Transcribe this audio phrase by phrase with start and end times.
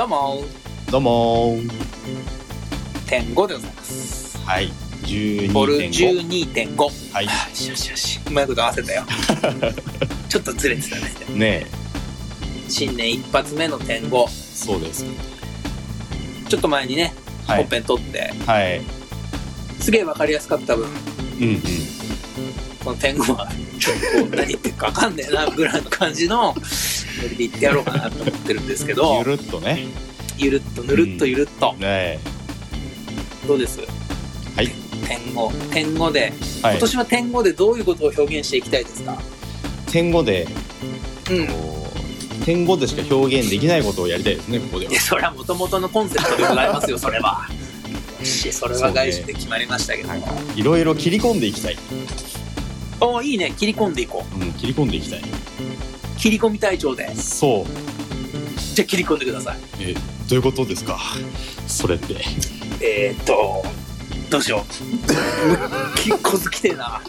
[0.00, 0.44] どうも。
[0.90, 1.58] どうも。
[1.58, 1.70] ー
[3.06, 4.38] 点5でございます。
[4.38, 4.72] はい。
[5.52, 7.26] ボル12.5 12.5はい。
[7.26, 8.20] よしよしよし。
[8.26, 9.04] うまいこと合わせたよ。
[10.30, 11.02] ちょっとずれてたね。
[11.34, 11.66] ね
[12.66, 15.04] 新年一発目の点5えそうです。
[16.48, 17.12] ちょっと前にね、
[17.46, 17.64] はい。
[17.64, 18.32] 本編撮って。
[18.46, 18.80] はい。
[19.80, 20.88] すげえ分かりやすかった分。
[21.40, 21.60] うんうん。
[22.82, 26.54] この点5はちょっと何言ってるか分かんねえなぐらいの感じの
[27.22, 29.86] ノリで言ってやろうかなと思ってるんですけどゆるっとね。
[30.38, 32.18] ゆるっとぬるっとゆるっと、ね
[33.46, 33.80] どうです？
[33.80, 33.86] は
[34.62, 34.68] い。
[35.06, 36.32] 点5点5で、
[36.62, 36.74] えはい。
[36.74, 39.18] 今年は点5でどういうことを表現していきたいですか？
[39.90, 40.46] 点5で。
[41.30, 41.48] うん。
[42.44, 44.92] 点5でしか表現できないことをやりたいですねここでは。
[44.94, 47.46] それはもともとのコンセプトでございますよそれは。
[48.24, 50.08] それは外資で決まりましたけど
[50.56, 50.62] い。
[50.62, 51.76] ろいろ切り込んでいきたい、
[53.00, 53.52] おおいいね。
[53.56, 54.44] 切り込んでいこう。
[54.44, 55.20] ん、切り込んでいきたい。
[55.20, 55.24] う
[56.20, 57.14] 切り込み隊長で。
[57.16, 57.64] そう。
[58.74, 59.58] じゃあ切り込んでください。
[59.80, 60.00] えど
[60.32, 60.98] ういうことですか？
[61.66, 62.16] それって。
[62.82, 63.64] えー、っと
[64.30, 65.98] どうしよう。
[65.98, 67.00] きこずきてえな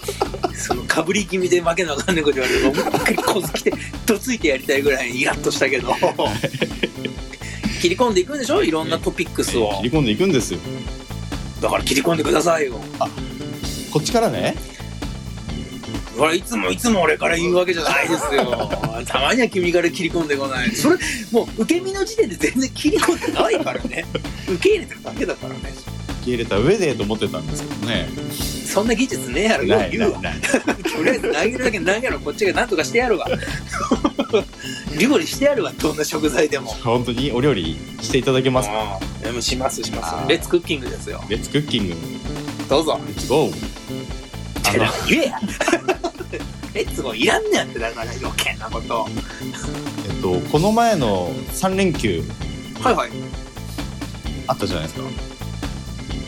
[0.55, 3.73] そのかぶり気味で負けなあかんねんこと言われると思いっきりこずきて
[4.05, 5.93] どついてやりたいぐらいイラッとしたけど
[7.81, 10.59] 切り込んでいくんでしょいろんなトピックスを切り込んでいくんですよ
[11.61, 12.79] だから切り込んでくださいよ
[13.93, 14.55] こっちからね
[16.17, 18.69] ほらいつもいつも俺から言うわけじゃないですよ。
[19.07, 20.71] たまには君から切り込んでこない。
[20.75, 20.97] それ
[21.31, 24.05] もう受け身の時点で全然切り込んでないからね。
[24.47, 25.59] 受け入れてるだけだからね。
[26.21, 28.09] 受け入れた上でと思ってたんですけどね。
[28.65, 30.19] そんな技術ねえやろよない言うわ。
[30.95, 33.27] とりあえず投げるだけ投げろこっちが何とかしてやるわ。
[34.99, 36.67] 料理してやるわどんな食材でも。
[36.83, 38.99] 本当にお料理していただけますか？
[39.01, 40.29] うんでもしますします。
[40.29, 41.23] レッツクッキングですよ。
[41.29, 41.95] レッツクッキング。
[42.69, 42.99] どうぞ。
[43.07, 43.53] レッツゴー
[44.63, 45.39] あの言えや
[46.73, 49.07] レッツゴーいらんねやってだから余計なこと。
[50.07, 52.23] えっとこの前の3連休。
[52.81, 53.11] はいはい。
[54.47, 55.31] あったじゃないですか。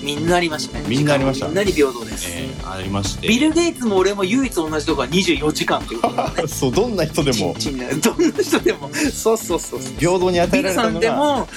[0.04, 0.86] みんなありましたね。
[0.88, 1.48] みんなありました。
[1.48, 3.28] みんなに平等です、えー、ありまして。
[3.28, 6.48] ビル・ゲイツも俺も唯一同じとこは24時間ということだね。
[6.48, 7.56] そうどんな人でも。
[7.58, 8.90] ちんちんなどんな人でも。
[8.94, 9.94] そうそうそうそう。
[9.98, 11.48] 平等に与えビルさんでも、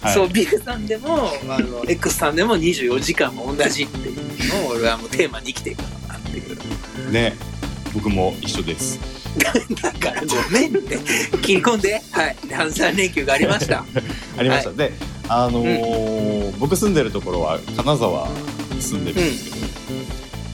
[0.00, 0.14] はい。
[0.14, 4.16] そうビルさんでもあの X さんでも24時間も同じっていう
[4.62, 7.12] のを俺はもうテーマに生きていくのかなっていう。
[7.12, 7.49] ね
[7.92, 8.98] 僕も一緒です。
[9.38, 10.98] だからごめんって
[11.38, 13.84] 切り込んではい半3連休がありました。
[14.38, 14.92] ありました、で
[15.28, 18.28] あのー僕住んでるところは金沢
[18.74, 19.66] に住んでるんですけど、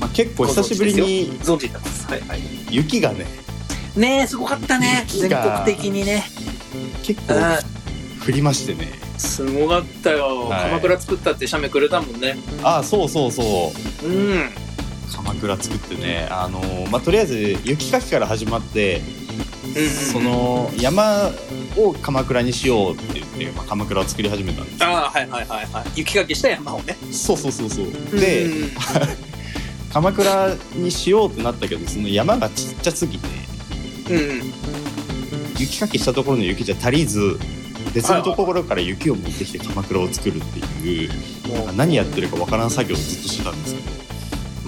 [0.01, 2.41] まあ、結構久しぶりに存じてますはいはい。
[2.71, 3.27] 雪がね
[3.97, 5.05] ねえすごかったね。
[5.09, 6.25] 全国的にね。
[7.03, 7.41] 結構うん。
[7.41, 8.93] 降りましてね。
[9.17, 10.71] すごかったよ、はい。
[10.71, 12.37] 鎌倉作ったって写メくれたもんね。
[12.63, 13.73] あそうそうそ
[14.03, 14.07] う。
[14.07, 14.66] うん
[15.15, 19.03] 鎌倉作ってねあのーまあとりあえず雪かきから始まって
[19.77, 21.31] うんその山
[21.77, 24.89] を鎌倉にしようって言って、まあ、鎌倉を作り始めたんですよ。
[24.89, 25.84] ああはいはいはいはい。
[25.97, 26.97] 雪かきした山をね。
[27.12, 27.87] そうそうそうそう。
[28.19, 28.71] で、う ん
[29.93, 33.28] 鎌倉にしようってなったけどその山がちっちゃすぎて
[34.11, 34.53] うん
[35.59, 37.38] 雪かきしたところの雪じゃ足りず
[37.94, 41.11] 別のところから雪を持ってきて鎌倉を作るっていう
[41.77, 43.87] 何やってるかわからん作業をずっとしてたんですけど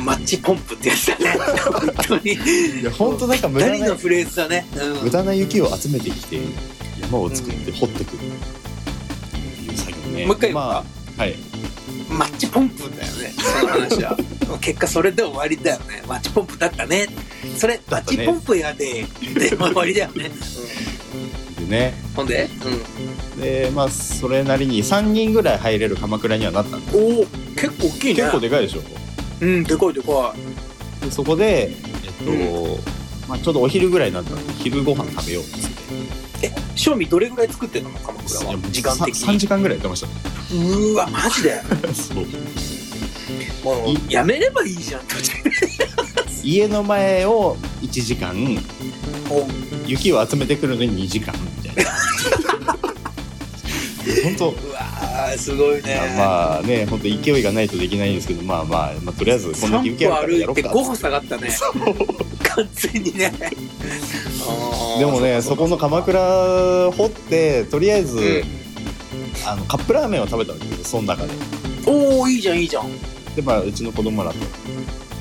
[0.08, 1.36] マッチポンプってやつだね。
[1.70, 2.32] 本当に。
[2.32, 5.04] いや本当なんか無駄なフレーズだね、うん。
[5.04, 6.40] 無駄な雪を集めてきて
[7.02, 8.16] 山を作って掘ってくる。
[8.16, 8.20] っ
[9.30, 10.26] ていう作業ね。
[10.26, 10.82] もう一回ま
[11.16, 11.36] あはい。
[12.08, 13.34] マッチポンプだよね。
[13.36, 14.16] その話は。
[14.62, 16.02] 結果それで終わりだよね。
[16.08, 17.06] マッチポンプだったね。
[17.58, 19.04] それ、マッチポンプやで
[19.34, 20.30] で終わりだよね、
[21.60, 21.94] でね。
[22.12, 22.26] うん、ほん。
[22.26, 22.48] で、
[23.38, 27.26] でまあそれなりに3人ぐらい入れる鎌倉にはなったんですうん、おお
[27.56, 28.22] 結構大きいね。
[28.22, 29.07] 結構でかいでしょ
[29.40, 30.34] うんでかいでか
[31.02, 31.76] でそこでえっ
[32.76, 32.78] と、
[33.28, 36.46] まあ、ちょうどお昼ぐらいになったんで昼ご飯食べようっつって。
[36.46, 37.90] いえ正味どれぐらい作ってんの？
[38.00, 38.56] 鎌倉は。
[38.70, 40.06] 時間的3に時間ぐらいやってました。
[40.06, 40.12] ね
[40.52, 41.60] うーわマジで？
[41.94, 42.26] そう。
[43.64, 45.02] もうやめればいいじゃん。
[46.44, 48.34] 家の前を1時間。
[49.30, 49.46] お。
[49.86, 51.34] 雪を集めてくるのに2時間。
[51.62, 52.77] みたいな
[54.24, 54.50] 本当。
[54.50, 56.14] うわーすごいね。
[56.16, 60.70] まあね本当勢いがないとできないんですけどまあまあ、まあ、とりあえずこんだけ雪あるからやろ3歩歩いてうか。
[60.70, 61.48] 5歩下がったね。
[62.42, 63.32] 完全にね。
[64.98, 66.20] でもねそこの鎌倉
[66.92, 68.44] 掘ってとりあえず、うん。
[69.46, 71.32] あのカップラーメンを食べたわけですよその中で。
[71.86, 72.86] おおいいじゃんいいじゃん。
[72.86, 72.98] うん
[73.36, 74.36] でまあうちの子供らと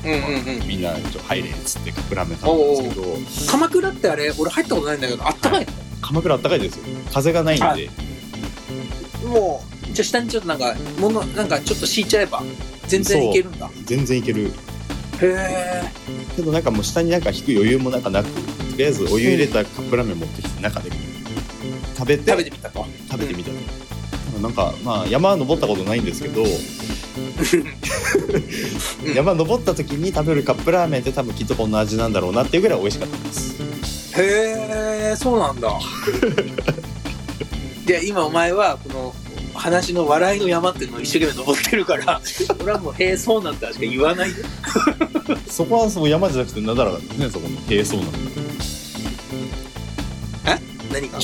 [0.04, 0.12] うん
[0.60, 3.52] うんみんなちょっと入れっつってカップラーメン食べたんですけど。
[3.52, 5.66] 鎌倉ってあれ俺入ったことないんだけどあったかい
[6.00, 6.84] 鎌倉あったかいですよ。
[7.12, 7.86] 風がないんで、はい。
[7.86, 7.92] の
[9.28, 12.42] もうじゃあ下にちょっとなんかものなんかちょっと敷いちゃえば
[12.86, 13.70] 全然いけるんだ。
[13.84, 14.46] 全然いける。
[14.46, 14.50] へ
[15.22, 15.82] え。
[16.36, 20.90] けどなんかもう下になんか引く余裕もなんかなくとりあえずお湯入れたカップラーメン持ってきて中で
[21.96, 22.30] 食べて。
[22.30, 23.50] 食べてみたと食べてみた。
[24.38, 26.44] の、なんかまあ山登ったことないんですけど。
[29.14, 33.62] 山登った時に食べるカップラーメンって多分きっとこんな味なんだろうなっていうぐらい美味しかったです。
[34.20, 35.68] へえそうなんだ
[37.88, 39.14] で今お前はこの
[39.54, 42.20] 話の笑いの山っていうのを一生懸命登ってるから
[42.62, 44.32] 俺はもう「へえそうなんだ」し か言わない。
[44.32, 44.44] で
[45.50, 48.18] そこはそう山じゃなくてなだらかですねそこの軽装なんだ。
[50.92, 51.18] 何か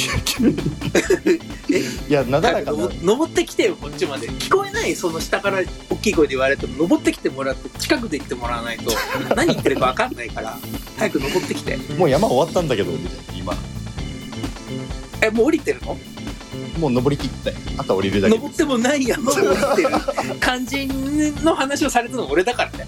[2.09, 2.41] いやな。
[2.41, 4.29] だらかな登登ってきてよこっちまで。
[4.31, 5.61] 聞こえないその下から
[5.91, 8.91] 大きい声で言われても登ってきてもらって近くで行ってもらわないと
[9.37, 10.59] 何言ってるか分かんないから
[10.99, 11.77] 早く登ってきて。
[11.99, 13.57] もう山終わったんだけどみたいな今。
[15.23, 15.99] えもう降りてるの？
[16.79, 18.35] もう登りきってあとは降りるだけ。
[18.35, 20.87] 登ってもない山を降りてる感じ
[21.45, 22.87] の話をされたの俺だからね。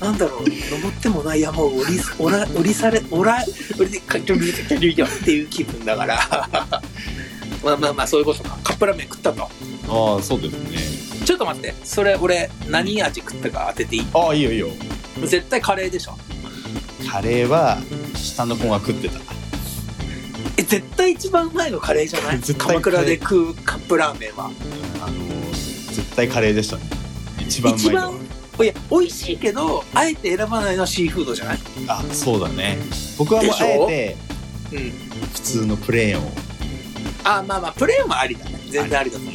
[0.00, 0.40] なんだろう。
[0.42, 3.44] 登ってもない山を降り降ら降りされ降ら
[3.78, 6.18] 降りてかちょびちょびちょっていう気分だから
[7.62, 14.68] まあまあまあそういうことかカップラーメン食ったとああそうですねちょっと待ってそれ俺何味食ったか当てていいああいいよいいよ
[15.24, 16.16] 絶対カレーでしょ
[17.10, 17.78] カレーは
[18.16, 19.20] 下の子が食ってた
[20.72, 22.40] 絶対一番うまいのカレーじゃない？
[22.56, 24.50] 鎌倉で食うカップラーメンは。
[25.04, 25.16] あの
[25.52, 26.82] 絶対カレーでしたね。
[27.40, 28.00] 一番うまいの。
[28.00, 28.22] は一番
[28.64, 31.58] いや美味しいけどあえて選ばないのはシーフードじゃない？
[31.88, 32.78] あそうだね。
[33.18, 34.16] 僕はもうあえ
[34.70, 34.92] てうん。
[35.34, 36.32] 普通のプレーンを。
[37.24, 38.58] あまあまあプレーンはありだね。
[38.70, 39.34] 全然ありだと思う。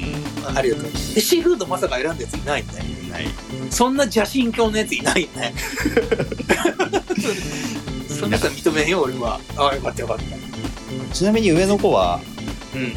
[0.56, 0.70] あり。
[0.72, 3.28] だと思うでシーフードまさか選んだやついないんだよない。
[3.70, 5.54] そんな邪神教のやついないよね。
[8.10, 9.40] そんなやつは認めんよ俺は。
[9.56, 10.57] ああよかったよかった
[11.14, 12.20] ちなみに上の子は
[12.76, 12.94] うん。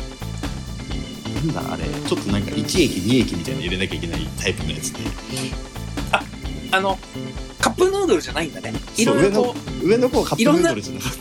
[1.53, 5.01] なんだあれちょっとなんか1駅2駅みたいなの入れなきゃいけないタイプのやつで。
[6.73, 6.99] あの
[7.61, 8.73] カップヌードルじゃないんだね。
[8.97, 11.13] いろいろ上の子はカップヌードルじゃなかっ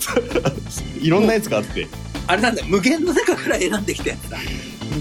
[0.44, 0.52] た。
[1.02, 1.88] いろんなやつがあって。
[2.28, 4.38] あれなんだよ無限の中から選んできたやつだ。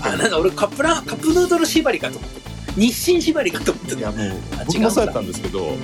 [0.01, 2.51] あなんだ俺カップラーカップヌードル縛りかと思ってた。
[2.81, 3.99] 日清縛りかと思ってた。
[3.99, 5.77] いやもうあ僕もそうやったんですけど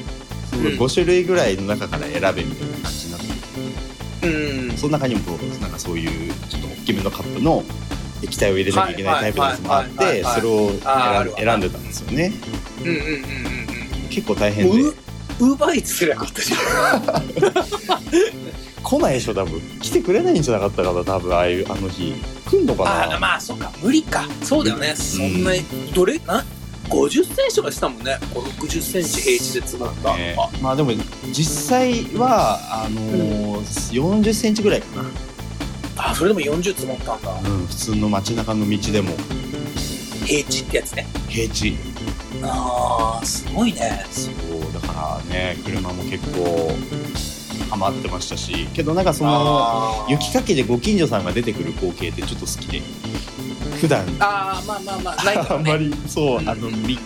[0.50, 4.26] すごいうん5種類ぐらいの中から選べみたいな感じになって。
[4.26, 7.62] うんその中にもこうなんかそういうちょっと大きめのカップの
[8.22, 10.70] 液体を入れなきゃいけないタイプのやつもあってそれを
[11.36, 12.32] 選んでたんですよね。
[12.82, 13.54] うんうんうんうん
[14.10, 14.54] 結構大うん。
[14.56, 14.82] 変で
[15.40, 17.64] ウーバーイーツすればよかったじゃん。
[18.84, 19.60] 来ないでしょ多分。
[19.80, 22.14] 来てくれないんじゃなかったかな多分ああいうあの日。
[22.46, 22.90] 来んのかな。
[22.90, 23.72] ああまあそっか。
[23.82, 24.24] 無理か。
[24.42, 24.94] そうだよね。
[24.94, 25.50] そんな
[25.94, 26.44] どれな？
[26.94, 28.18] 50センチとかしたもんね。
[28.32, 30.36] 5 6 0センチ平地で積もった、ね。
[30.38, 30.50] あ。
[30.62, 30.92] まあでも
[31.32, 35.10] 実際はあのー40センチぐらいかな、
[35.96, 37.32] あそれでも40積もったんだ。
[37.32, 39.10] うん、普通の街中の道でも。
[40.26, 41.06] 平地ってやつね。
[41.28, 41.76] 平地。
[42.42, 44.04] ああすごいね。
[44.10, 44.34] そう
[44.72, 46.70] だからね車も結構
[47.70, 48.68] ハマってましたし。
[48.74, 52.82] けどなんかその雪かきでご近所さんが出てくる光景ってちょっと好きで
[53.84, 54.02] 普段。
[54.18, 56.98] あーまあまあまあないかあんまりそううんあのみ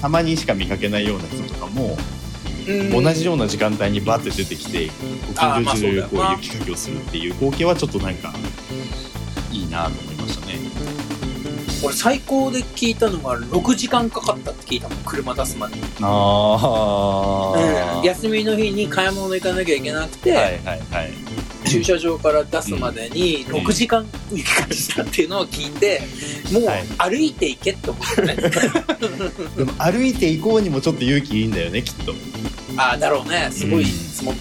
[0.00, 1.96] たまにしか見かけないような人とかも
[2.68, 3.02] うん。
[3.02, 4.88] 同じような時間帯にバッて出てきて
[5.26, 6.34] ご近所中こな。
[6.34, 8.32] う雪かきをするっていう光景はちょっとなんか
[9.50, 10.58] いいなと思いましたね。
[11.84, 17.52] 俺最高で聞いたのが6時間かかったって聞いたもん車出すまで、あ
[17.98, 21.12] うん、休みの日に買い物行かなきゃいけなくて、はいはいはい
[21.72, 23.56] 駐車場から出すまでにうん。
[23.66, 26.00] 6時間雪かきしたっていうのを聞いて
[26.52, 26.84] もうはい。
[26.98, 28.36] 歩いて行けって思ったね、
[29.56, 32.14] でも歩いて行こうにもちょっと勇気いいんだよねきっと。
[32.76, 33.48] ああだろうね。
[33.52, 34.32] すごいうん積も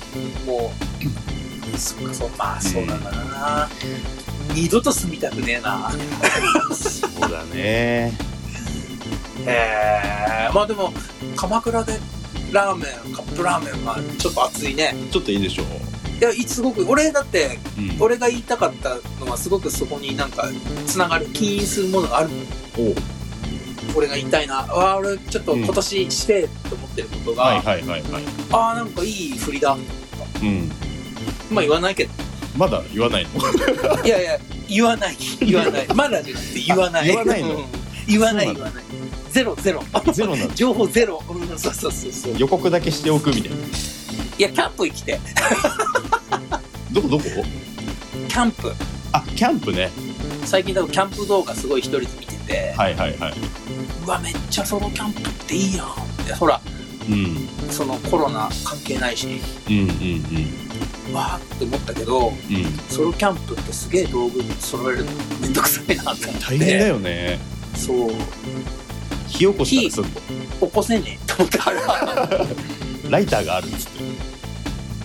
[0.46, 0.74] も
[1.74, 3.70] うそっかそうまあそうなんだな、
[4.54, 5.92] 二度と住みたくねえな。
[6.74, 7.52] そうだね。
[7.54, 8.12] へ
[9.48, 10.94] えまあでも
[11.36, 12.00] 鎌倉で
[12.52, 14.96] ラーメンカップラーメンはちょっと熱いね。
[15.12, 15.64] ちょっといいでしょ
[16.22, 20.48] いやいすごく俺だってう、うん、俺が言いたかったのはすごくそこになんか
[20.86, 22.30] つながる起因するものがある。
[22.30, 22.36] の
[23.96, 24.60] 俺が言いたいな。
[24.70, 28.24] あー俺ちょっと今年してと思ってることが、はいはいはいはい。
[28.52, 29.76] ああなんかいい振りだ。
[30.42, 30.72] うん。
[31.50, 32.12] まあ言わないけど。
[32.56, 33.40] まだ言わないの？
[34.06, 34.38] いやいや
[34.70, 35.18] 言わない。
[35.40, 35.88] 言わない。
[35.96, 37.08] まだじゃなくて言わない。
[37.08, 37.56] 言わないの？
[37.56, 37.66] うん。
[38.08, 38.84] 言わない言わない。
[39.32, 39.84] ゼロゼロ。
[40.14, 40.54] ゼロなの？
[40.56, 42.36] 情報ゼロ、うん、そうそうそうそう。
[42.38, 43.58] 予告だけしておくみたいな。
[44.38, 45.20] いやキャンプ行きて
[46.92, 47.24] どこどこ？
[48.28, 48.74] キャンプ。
[49.14, 49.90] あキャンプね。
[50.46, 53.34] 最近だとキャンプ動画すごい一人で見てて、はいはいはい。
[54.06, 55.92] うわめっちゃソロキャンプっていいやんっ
[56.26, 56.34] て。
[56.34, 56.60] ほら。
[57.10, 57.48] うん。
[57.70, 59.40] そのコロナ関係ないし。
[59.70, 62.56] うんうんわーって思ったけどうん。
[62.56, 66.46] うんソロキャンプってすげえ道具揃えるのめんどくさいなって思って。
[66.46, 67.40] 大変だよね。
[67.76, 68.12] そう。
[69.28, 71.82] 火起こしたらすんの起こせねえと思ったから
[73.10, 74.04] ライターがあるっつって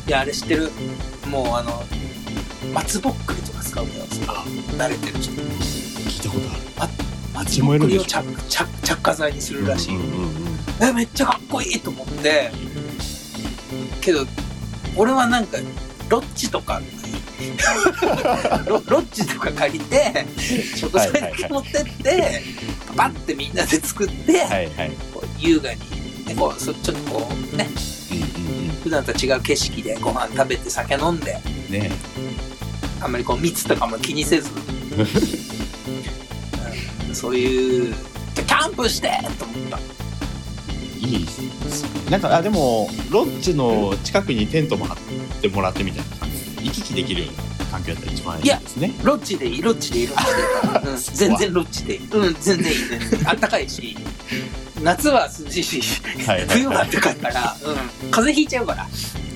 [0.07, 0.71] いやあれ知ってる？
[1.27, 1.83] もうあの
[2.73, 4.45] 松ぼっくりとか使うけどさ
[4.77, 5.33] 慣れてる人。
[5.33, 6.93] 聞いたことある。
[7.35, 8.09] 松ぼっくりを着
[8.49, 9.95] 着着火剤にするらしい、
[10.81, 12.51] えめっちゃかっこいいと思って。
[14.01, 14.25] けど
[14.97, 15.59] 俺はなんか
[16.09, 16.81] ロッチとか
[18.67, 20.27] ロロッチとか借りて
[20.77, 22.43] 食材だけ持ってって、
[22.97, 24.93] パパってみんなで作って、はいはい。
[25.13, 25.81] こう優雅に、
[26.27, 27.69] ね、こうそちょっとこうね。
[28.13, 28.56] うんうん
[28.87, 31.37] 普段と違う景色でご飯食べて酒飲んで
[31.69, 31.91] うんね。
[33.01, 35.03] あんまりこう密とかも気にせず、う
[37.13, 37.95] んそういう
[38.35, 39.79] キャンプしてと思った。
[40.99, 42.11] いいですね。
[42.11, 44.97] なんかあでもロッジの近くにテントも張っ
[45.41, 46.17] てもらってみたいな。
[46.19, 48.93] 感じで行き来できるような環境だったら一番いいですね。
[49.03, 52.09] ロッチでいいロッチでいいロッチでいい、うん、全然ロッチでいい。
[52.09, 52.79] うん全然いい。
[52.89, 53.97] 全然あったかいし
[54.83, 56.49] 夏は涼しいしはいはい。
[56.49, 58.87] 冬はあったかいから、うん、風邪ひいちゃうから。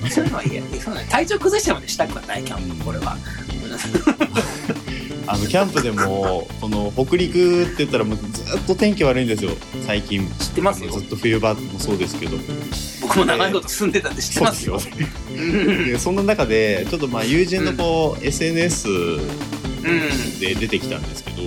[0.09, 0.63] そういうのはいいや。
[0.79, 1.05] そうね。
[1.09, 2.85] 体調崩してまでしたくはないキャンプ。
[2.85, 3.17] これは、
[5.27, 9.51] あのキャンプでもこの北陸って言ったらもうずっと天気悪いんですよ。
[9.85, 10.27] 最近。
[10.39, 10.91] 知ってますよ。
[10.91, 12.37] ずっと冬場もそうですけど。
[13.01, 14.91] 僕も長いこと住んでたんで知ってますよ、そう
[15.85, 20.39] でそんな中でちょっとまあ友人のこう、SNS うん。
[20.39, 21.41] で出てきたんですけど、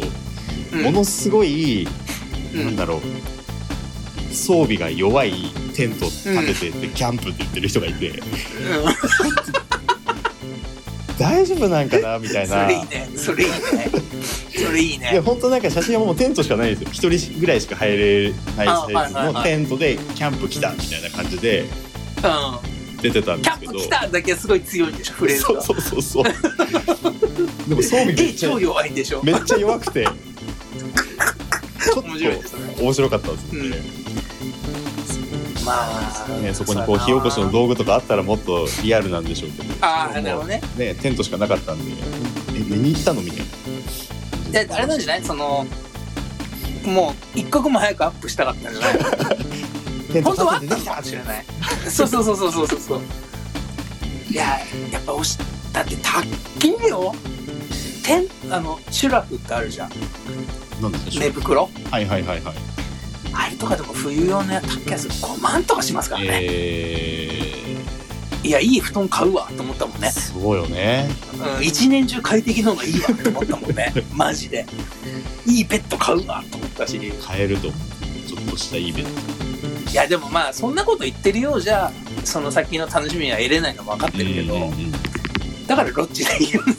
[0.73, 0.83] うん。
[0.83, 1.87] ものすごい、
[2.55, 2.65] うん。
[2.65, 3.34] なんだろう
[4.35, 5.33] 装備が弱い
[5.75, 6.25] テント立
[6.61, 8.13] ててって、キャンプって言ってる人がいて。
[11.19, 12.67] 大丈夫なんかなみたいそな。
[12.67, 13.09] れいいね。
[13.17, 13.57] それいいね。
[14.57, 17.11] それいいいやね本当なんか写真はもうテントしかないんですよ。
[17.11, 23.01] 一人ぐらいしか入れないあサイズのテントでキャンプ来たみたいな感じでうん。
[23.01, 23.83] 出てたんキャンですけど。
[23.85, 25.61] プ来ただけすごい強いんでしょフレーズが。
[25.61, 26.33] そうそうそうそう。
[27.69, 29.23] でも装備めえっちゃ超弱いんでしょ。
[29.23, 30.05] めっちゃ弱くて。
[31.85, 33.77] ちょっと面白かったですね,、
[35.65, 35.73] ま
[36.27, 39.75] あねそこにこう火起こしの道具とかあったらもっとリアルなんでしょうけど。
[39.87, 40.61] ああなるほどね。
[40.77, 41.93] ねテントしかなかったんで。
[42.57, 43.47] え寝に行ったのみたい
[44.53, 44.65] な。
[44.67, 45.23] であれなんじゃない？
[45.25, 45.67] その
[46.85, 48.91] もう一刻も早くアップしたかったんじゃな
[50.21, 50.23] い？
[50.23, 51.45] 本当はあ立ってたのかもしれない
[51.89, 53.01] そうそうそうそうそうそうそう。
[54.31, 54.45] いや
[54.93, 55.39] やっぱ押し
[55.73, 56.23] だってたっ
[56.61, 57.15] けえよ？
[58.05, 59.91] テンあのシュラフってあるじゃん。
[60.83, 61.25] なんでしょう？
[61.25, 61.69] 寝袋？
[61.91, 62.55] はいはいはいはい
[63.65, 67.55] とかでも冬用のやったっけやつ5万とかしますからね、え
[68.43, 71.09] いやいい布団買うわと思ったもんー、ね、そうよね。
[71.57, 73.93] うん、一年中快適の方がいいわと思ったもんね。
[74.13, 74.67] マジで。
[75.47, 76.99] いいベッド買うわと思ったし。
[76.99, 79.05] い買えるとちょっとしたいいベッ
[79.89, 81.91] ドやでもまあそんなこと言ってるようじゃ
[82.25, 84.93] その先の楽しみは得れないのも分かってるけど、うんうんうん。
[85.67, 86.75] だからロッジでいいよね。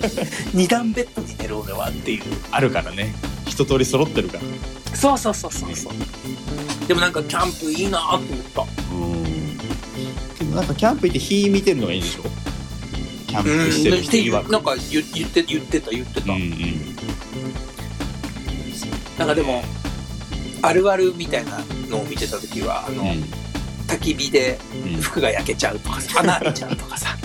[0.54, 2.22] 二段ベッドに寝る俺はっていう。
[2.50, 3.14] あるからね
[3.50, 4.96] 一通り揃ってるから。
[4.96, 5.92] そうそうそうそうそう。
[6.88, 8.62] でもなんかキャンプいいなと思った。
[8.62, 8.66] う
[8.96, 9.58] ん。
[10.38, 12.22] けどなんかキャンプ行って火見てるのがいいんでしょ？
[13.26, 14.50] キャンうんプしてる人曰く。
[14.50, 16.96] なんか言言って言ってた言ってた、うんうん
[19.18, 19.62] なんかでも
[20.62, 21.58] あるあるみたいな
[21.90, 23.04] のを見てた時はあの、
[23.86, 24.94] 焚き火でうん。
[24.94, 27.16] うん服が焼けちゃうとかさ穴開いちゃうとかさ。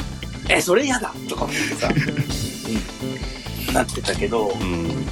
[0.50, 3.74] えそれ嫌だとか思ってさ、うん。
[3.74, 5.08] なってたけどうん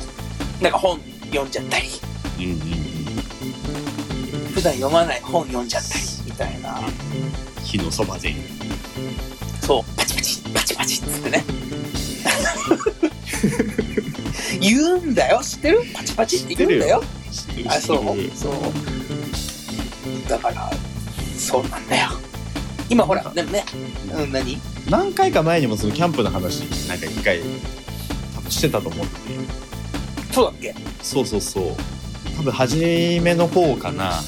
[0.63, 1.89] なんか本読んじゃったり。
[2.39, 2.59] うんうん
[4.53, 6.79] 普段読まない本読んじゃったりみたいな。
[7.63, 8.33] 火のそばで
[9.61, 9.83] そう。
[9.97, 11.43] パチパチパチパチっつってね。
[14.61, 15.41] 言うんだよ。
[15.43, 15.81] 知ってる？
[15.93, 17.03] パチパチって言うんだよ。
[17.67, 17.99] あそう。
[18.33, 18.53] そう。
[20.29, 20.71] だから
[21.35, 22.09] そうなんだよ。
[22.89, 23.65] 今ほらでもね
[24.15, 24.57] うん何？
[24.89, 27.41] 何回か前にもそのキャンプの話なんか一回
[28.35, 29.19] 多分してたと思ってて
[30.33, 30.75] そうだっけ？
[31.01, 31.75] そうそうそう。
[32.37, 34.21] 多分初めの方かな。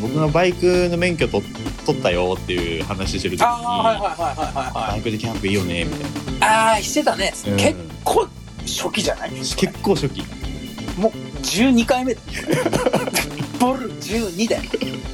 [0.00, 1.42] 僕がバイクの免許と
[1.86, 4.92] 取ったよっていう話してる時にああはいはいはいはいはいはい。
[4.92, 6.46] バイクでキャンプいいよねみたいな。
[6.70, 7.56] ああしてたね、うん。
[7.56, 7.74] 結
[8.04, 8.28] 構
[8.60, 9.30] 初期じゃない？
[9.30, 10.22] 結構初期。
[10.98, 11.12] もう
[11.42, 12.14] 12回目。
[12.14, 12.24] だよ
[13.58, 14.62] ボル12だよ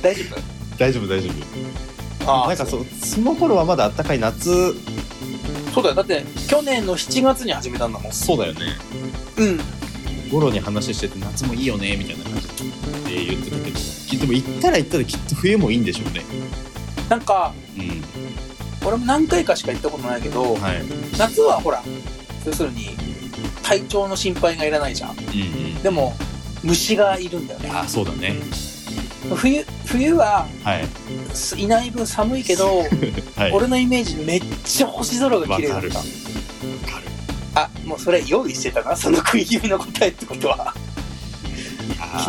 [0.03, 0.23] 大丈
[0.79, 1.33] 大丈夫大丈夫。
[2.25, 4.75] 夫あなんかそその頃はまだあったかい夏。
[5.75, 5.95] そうだよ。
[5.95, 8.13] だって去年の7月に始めたんだもん。
[8.13, 8.61] そうだよね。
[9.39, 9.61] うん
[10.35, 12.49] 頃に話してて夏もいいよねみたいな感じ
[13.05, 13.79] で言ってたけど。
[13.79, 16.25] きっとも行ったら行ったらきっと冬もいいんでしょうね。
[17.09, 18.03] なんかうん
[18.87, 20.83] 俺も何回かしか行ったことないけどはい。
[21.19, 21.83] 夏はほら
[22.45, 22.91] 要するに
[23.63, 25.11] 体調の心配がいらないじゃん。
[25.13, 25.21] うんう
[25.79, 25.83] ん。
[25.83, 26.15] でも
[26.65, 27.71] 虫がいるんだよね。
[27.73, 28.35] あそうだね。
[29.37, 30.85] 冬冬ははい。
[31.33, 32.85] すいない分寒いけど、
[33.37, 33.53] はい。
[33.53, 36.24] 俺のイメージめっちゃ星空が綺麗だった
[37.55, 40.75] あもうそれ用意してたな その食い気味の答えってことは。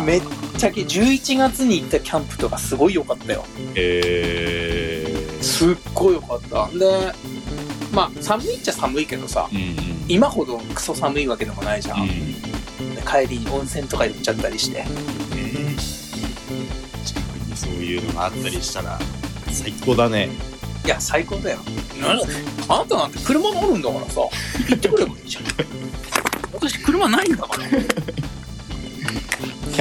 [0.04, 0.22] めっ
[0.58, 3.44] ちゃき11月に行ったキャンプとかすごい良かったよ。
[3.74, 5.42] えー。
[5.42, 6.68] すっごい良かった。
[6.76, 7.12] で
[7.92, 10.04] まあ寒いっちゃ寒いけどさうんうん。
[10.08, 12.94] 今ほどクソ寒いわけでもないじゃん、うん。
[12.94, 14.78] で帰りに温泉とか行っちゃったりして。
[14.78, 14.86] ね
[17.04, 18.98] 近くにそういうのがあったりしたら
[19.52, 20.28] 最高だね
[20.86, 21.58] いや最高だよ。
[22.00, 22.10] な
[22.68, 24.20] あなたなんて車があるんだからさ。
[24.68, 25.42] 行ってくればいいじゃん。
[26.52, 27.68] 私車ないんだから。
[27.68, 27.74] キ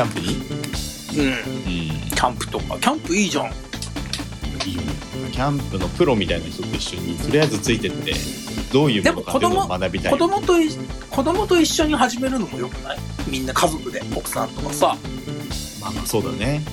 [0.02, 0.36] ャンプに？
[0.36, 0.40] う
[1.22, 1.26] ん。
[1.28, 1.36] うん。
[2.10, 2.76] キャンプとか。
[2.80, 3.46] キャンプいいじゃん。
[3.46, 3.50] い
[4.72, 4.88] いよね。
[5.32, 8.16] キャンプのプロみたいな人と一緒にとりあえずついてって
[8.74, 10.12] どういうものかっていうのを学びたい。
[10.12, 10.68] 子供とい
[11.12, 12.98] 子供と一緒に始めるのもよくない？
[13.28, 14.98] みんな家族で奥さんとかさ。
[15.82, 16.64] まあまあそうだね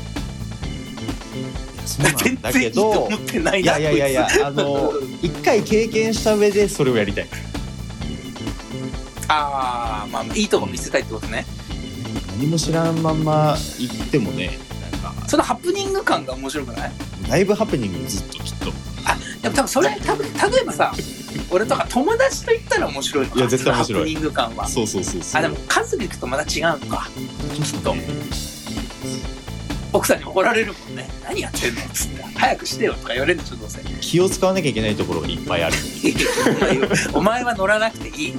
[1.87, 7.29] そうな全んだ然いいとけど思ってないやいやいやいやあの 一回経験した上でそれをやりたい。
[9.29, 11.47] ああまあまあいいとこ見せたいってことね。
[12.39, 14.59] 何も知らんまんま行ってもね
[14.93, 15.15] なんか。
[15.29, 16.93] そのハプニング感が面白くない？
[17.29, 18.73] だいぶハプニングずっときっと。
[19.43, 20.95] でも多分それ多分例えばさ
[21.51, 24.01] 俺とか友達と言ったら面白いのかいや絶対面白い。
[24.01, 24.69] ハプニング感は。
[24.69, 25.41] そうそうそうそう。
[25.41, 27.09] あでも数でいくとまた違うのか。
[27.65, 27.95] ちょっと。
[27.95, 28.52] ね
[29.93, 31.09] 奥さんに怒られるもんね。
[31.25, 32.23] 何やってんのっつって。
[32.23, 35.77] 早くしてよとか言われるでしょどうせ気を使わなきゃいけないところがいっぱいある。
[37.13, 38.35] お前は乗らなくていい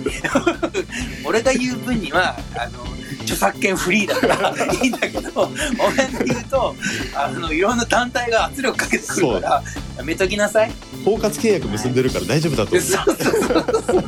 [1.25, 2.86] 俺が言う分にはあの
[3.23, 6.75] 著作権フリーだから いいんだけどお前が言うと
[7.15, 9.63] あのいろんな団体が圧力かけてくるから
[9.97, 10.71] やめときなさい。
[11.05, 12.81] 包括契約結んでるから大丈夫だと思う。
[12.81, 13.43] そうそう
[13.85, 14.03] そう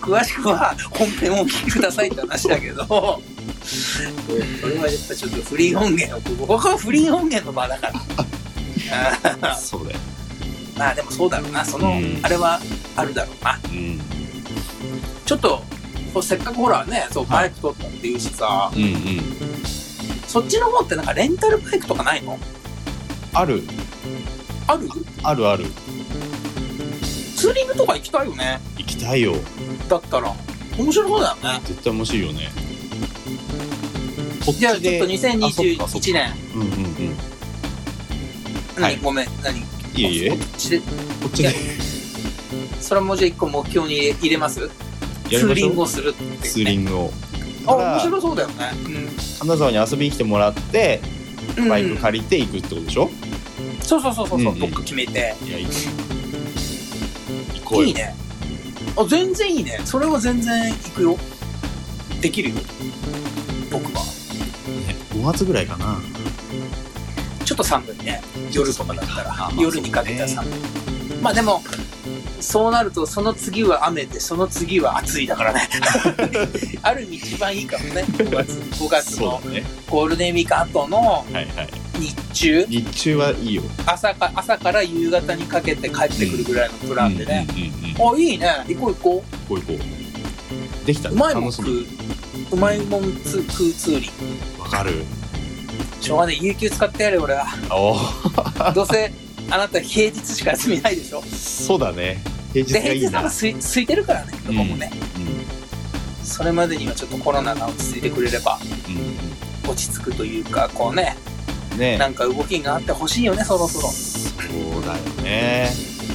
[0.00, 2.84] 詳しくは本編をお聞きくださいって話だけど。
[2.86, 3.22] こ
[4.68, 7.90] れはやっぱちょっとフリー音源をここはフリー音源の場だか
[9.40, 9.56] ら。
[9.56, 9.98] そうだよ
[10.76, 11.64] まあでもそうだろうな。
[11.64, 12.20] その、うん。
[12.22, 12.60] あれは
[12.96, 13.58] あるだろうな。
[13.70, 14.00] うん。
[15.24, 15.62] ちょっと
[16.22, 18.90] せっかくほらねそうバイク取ったっていうしさ、うんうん。
[20.26, 22.38] そっちの方ってなんかレンタルバイクとかないの？
[23.32, 23.62] ある。
[24.66, 24.88] ある？
[25.22, 25.64] あるある。
[27.36, 28.60] ツーリングとか行きたいよね。
[28.78, 29.34] 行きたいよ。
[29.88, 30.34] だったら。
[30.78, 31.60] 面白そうだよね。
[31.64, 32.50] 絶対面白いよね。
[34.44, 36.32] じゃあちょっとであそっかそっ2021か年。
[36.54, 37.16] うんうんうん。
[38.76, 38.98] 何、はい。
[39.02, 39.26] ごめん。
[39.42, 39.60] 何？
[39.60, 39.64] い
[40.04, 40.30] えいえ。
[40.30, 40.78] こっちで。
[40.80, 40.84] こ
[41.26, 41.50] っちで。
[42.80, 44.60] それもじゃあ一個目標に入れます？
[44.60, 44.68] や
[45.38, 45.86] ツーリングを。
[45.86, 47.12] するっていうねツーリングを。
[47.66, 48.54] あ面白そうだよね。
[49.40, 51.00] 金沢に遊びに来てもらって
[51.56, 51.68] うん。
[51.68, 53.10] バイク借りて行くってことでしょ、
[53.82, 54.58] そうそうそうそう、うんうん。
[54.58, 55.34] どっか決めて。
[55.44, 55.72] いやいい行
[57.64, 57.84] こうよ。
[57.84, 58.14] いいね。
[58.96, 59.80] あ全然いいね。
[59.84, 61.18] それは全然行くよ。
[62.20, 62.56] できるよ。
[63.70, 63.90] 僕は。
[63.90, 66.00] ね5月ぐらいかな。
[67.44, 68.22] ちょっと寒いね。
[68.52, 70.52] 夜とかだったら、あまあ夜にかけては寒い、
[71.20, 71.62] まあでも
[72.44, 75.68] そうなるとその次は雨でその次は暑いだからね。
[76.82, 78.04] ある意味一番いいかもね。
[78.18, 79.40] 5月 ,5 月の
[79.88, 81.46] ゴールデンウィーク後のはいはい。
[81.98, 82.66] 日中。
[82.68, 83.62] 日中はいいよ。
[83.86, 88.46] 朝か朝から夕方にかけて帰ってくるぐらいのプランでね、うんうんあいいね。
[88.68, 89.84] 行こう行こ行こう行こ
[90.82, 90.86] う。
[90.86, 91.08] できた？
[91.08, 91.84] ねううまいもん食う。
[92.52, 94.10] うまいもんつ食うツーリン
[94.58, 95.04] グわかる。
[96.00, 97.46] しょうがない有給使ってやれ俺は。
[97.70, 97.96] お
[98.74, 99.12] どうせ
[99.50, 101.22] あなた平日しか休みないでしょ。
[101.22, 102.22] そうだね
[102.54, 103.28] 平日でがいいな。
[103.28, 104.90] すい空いてるからねどこもね、
[106.22, 111.16] うそれまでにはちょっとコロナが落ち着いてくれればん落ち着くというかこうね
[111.72, 111.98] うんね。
[111.98, 115.68] なんか動きがあってほしいよねそろそろ、そうだよね。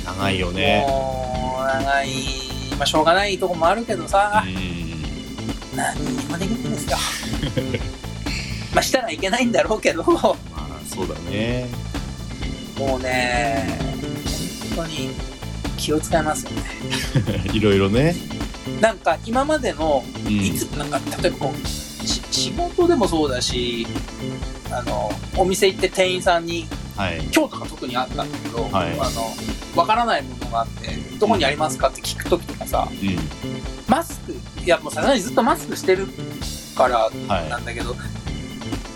[0.05, 0.85] 長いよね。
[0.87, 2.09] もう長い
[2.77, 5.75] まあしょうがないとこもあるけどさ、うん。
[5.75, 6.97] 何にもできないんですよ。
[8.73, 10.03] まあしたらいけないんだろうけど。
[10.03, 10.19] もま
[10.57, 11.67] あそうだね。
[12.77, 13.77] うね
[14.75, 15.09] 本当に
[15.79, 16.63] 気を使いますよね。
[17.53, 18.15] いろいろね。
[18.81, 20.31] なんか今までのうん。
[20.45, 21.67] いつなんか例えばこう
[22.07, 23.87] し仕事でもそうだし
[24.71, 27.17] あのお店行って店員さんにはい。
[27.17, 28.91] 今日とか特にあったんだけど、はい。
[28.99, 29.33] あの
[29.75, 33.17] わからないものがあってどこにありますかって聞く時とかさうん。
[33.87, 36.07] マスクいやもうさすがにずっとマスクしてる
[36.75, 37.49] からはい。
[37.49, 37.95] なんだけど、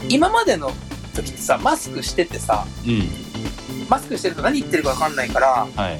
[0.09, 0.71] 今までの
[1.15, 3.09] 時ってさマスクしててさうん。
[3.89, 5.99] マスクしてると何言ってるかわかんないからはい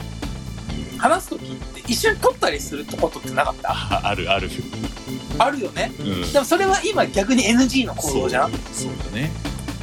[1.04, 3.72] 話す時って一瞬撮ったりすることってなかった？
[3.72, 4.50] ああるある。
[5.38, 5.92] あるよね。
[6.00, 6.32] うん。
[6.32, 8.52] でもそれは今逆に NG の行動じゃん？
[8.72, 9.30] そうだね。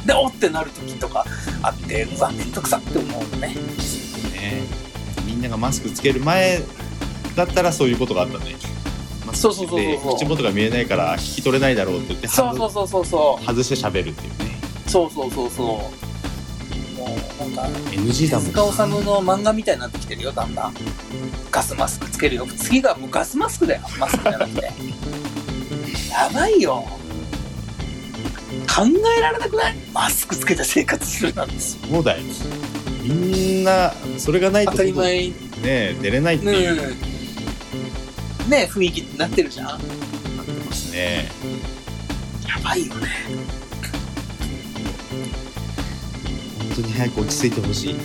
[0.03, 1.23] でおってなる時とか
[1.61, 3.49] あってうわめんどくさって思うのね。
[4.33, 4.63] ね。
[5.27, 6.59] みんながマスクつける前
[7.35, 8.55] だったらそういうことがあったね。
[9.27, 10.15] マスクそうそうそうそう。
[10.15, 14.59] 口元が見えないから聞き取れないだろうって言ってそうそうそうそうそ外して喋るっていうね。
[14.87, 15.67] うそうそうそうそう。
[15.67, 15.91] も
[17.05, 17.07] う
[17.41, 20.73] なんか NG だもん手塚治虫の漫画みたいになってきてるよだんだん。
[21.51, 22.47] ガスマスクつけるよ。
[22.57, 23.81] 次がもうガスマスクだよ。
[23.99, 24.61] マスクじゃなくて。
[24.63, 26.85] やばいよ。
[28.67, 28.85] 考
[29.17, 29.75] えられなくない？
[29.93, 31.59] マスクつけて生活するなんて。
[31.59, 32.23] そうだよ。
[33.03, 35.29] みんなそれがないと当たり前。
[35.63, 36.93] ね出れないっていう、
[38.43, 39.67] うんね雰囲気になってるじゃん。
[39.67, 41.29] なってますね。
[42.47, 43.07] やばいよね。
[46.81, 47.95] 当に早く落ち着いてほしい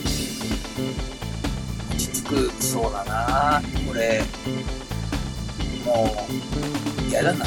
[1.91, 3.61] 落ち着く、そうだな。
[3.89, 4.21] 俺、
[5.85, 6.15] も
[7.07, 7.45] う、嫌だな。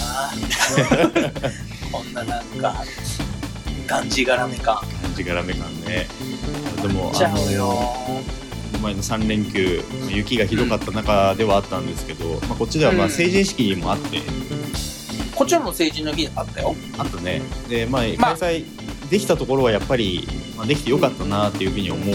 [1.93, 2.85] こんななんか、
[3.87, 4.77] がんじがらめ感。
[4.77, 6.07] 感じがらめ感ね
[6.83, 7.67] でもちゃうあよ。
[8.73, 14.21] の前の3連休雪がひどかった中ではあったんですけど、まあ、こっちではまあうん成人式もあって、
[15.35, 16.75] こっちはもう成人の日あったよ。
[16.99, 18.65] あとねで、まあ、まあ開催
[19.11, 22.11] できたところはやっぱり、まあ、できてよかったなっていうふうに思うん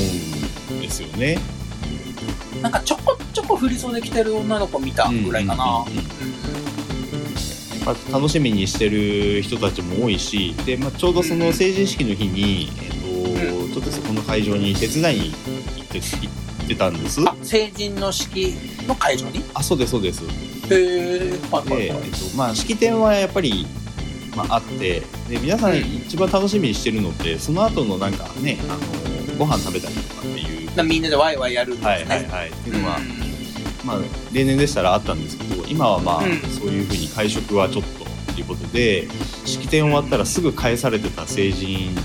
[0.81, 1.37] ですよね。
[2.61, 5.85] なんかちょこちょこ振り袖着てる女の子見たぐらいかな。
[8.11, 12.71] 楽しみにしてる人たちも多いしで、まあ、ちょうどその成人式の日に、
[13.37, 17.21] えっとちょっとそこの会場に手伝いに行って行ってたんです。
[17.27, 18.55] あ、成人の式
[18.87, 19.43] の会場に？
[19.53, 20.23] あそうですそうです。
[20.23, 20.27] へ
[20.71, 22.01] え、はいはい
[22.35, 23.67] まあ、式典はやっぱり、
[24.35, 30.75] まあ、あってで皆さん一番楽しみにしてるのってその後のなんかねあのご飯食べたりとかっていう。
[30.75, 31.89] なみんなでワイワイやるんですね。
[31.89, 33.97] はいはいはい、っていうのは、うんまあ、
[34.33, 39.07] 例年でしたらあったんですけど今はまあ、うんそういうふうに会食はちょっとっていうことで
[39.45, 42.01] 式典終わったらすぐ返されてた成人の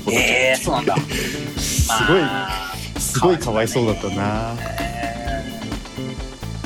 [0.00, 0.96] 子たち、えー、そうなんだ。
[1.58, 4.84] すごい、まあすごいかわいそうだったな、えー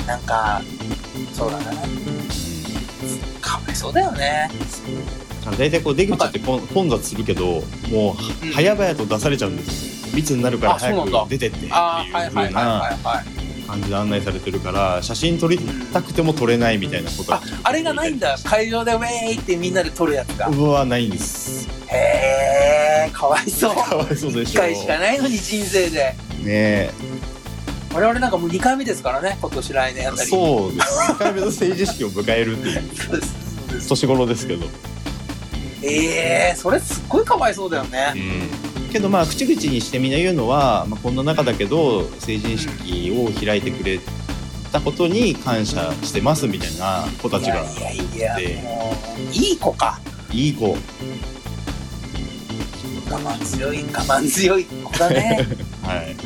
[0.09, 0.63] なんか、
[1.35, 1.73] そうだな。
[3.79, 4.51] そうだよね。
[5.47, 7.47] うん、大体こう出口って混混雑するけど
[7.91, 13.25] もううん早々と出されちゃうんですよ密になるから早く出てってっていうあーはいはいはい風な。
[13.69, 15.59] 感じで案内されてるから写真撮り
[15.93, 18.39] たくても撮れないみたいなことあ、あれがないんだ。
[18.43, 20.49] 会場でウェーイってみんなで撮るやつが。
[20.49, 23.75] うわないんですへえ、かわいそう。
[23.77, 25.99] かわいそうでし一ょ回しかないのに人生で。
[25.99, 26.15] ね
[26.47, 26.91] え
[27.95, 30.31] 我々なんかもう2回目ですからね、今年来年あたり。
[30.31, 33.35] そうです2回目の成人式を迎えるっていう そうです。
[33.87, 34.67] 年頃ですけど、
[35.83, 38.15] ええそれすっごいかわいそうだよね。
[38.93, 44.01] けどまあ口々にしてみんな言うのは、まあ、こんな中だけど成人式を開いてくれ
[44.73, 48.63] たことに感謝してますみたいな子たちがいやいやいでや、
[49.33, 50.01] いい子か。
[50.33, 50.77] いい子。
[53.11, 55.47] 我慢強い、我慢強い子だね。
[55.83, 56.17] はい。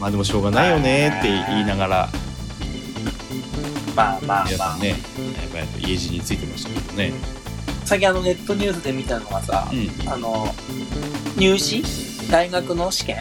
[0.00, 2.08] まあでもしょうがないよねって言いながら
[3.96, 4.44] まあまあまあ。
[4.44, 4.98] 皆さんねやっ
[5.66, 7.12] ぱり家路についてましたけどね。
[7.84, 10.46] 最近あのネットニュースで見たのがさう、んあの、
[11.36, 11.82] 入試？
[12.30, 13.20] 大学の試験？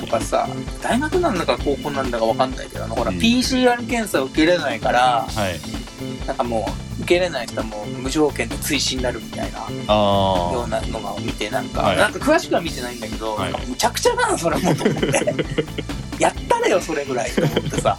[0.00, 0.48] とかさ、
[0.80, 3.18] 大学なんだか高校なんだかわかんないけど、あのほら、うん。
[3.18, 6.26] PCR 検査を受けれないから、はい。
[6.26, 6.66] なんかも
[6.98, 11.96] う、受けれない人はもう無条件で追試になるみたいなよあうなのが見て、なんか、はい。
[11.98, 13.52] なんか詳しくは見てないんだけど、はい。
[13.66, 15.34] むちゃくちゃだな、それもと思って。
[16.18, 17.98] やったれよ、それぐらいと思ってさ。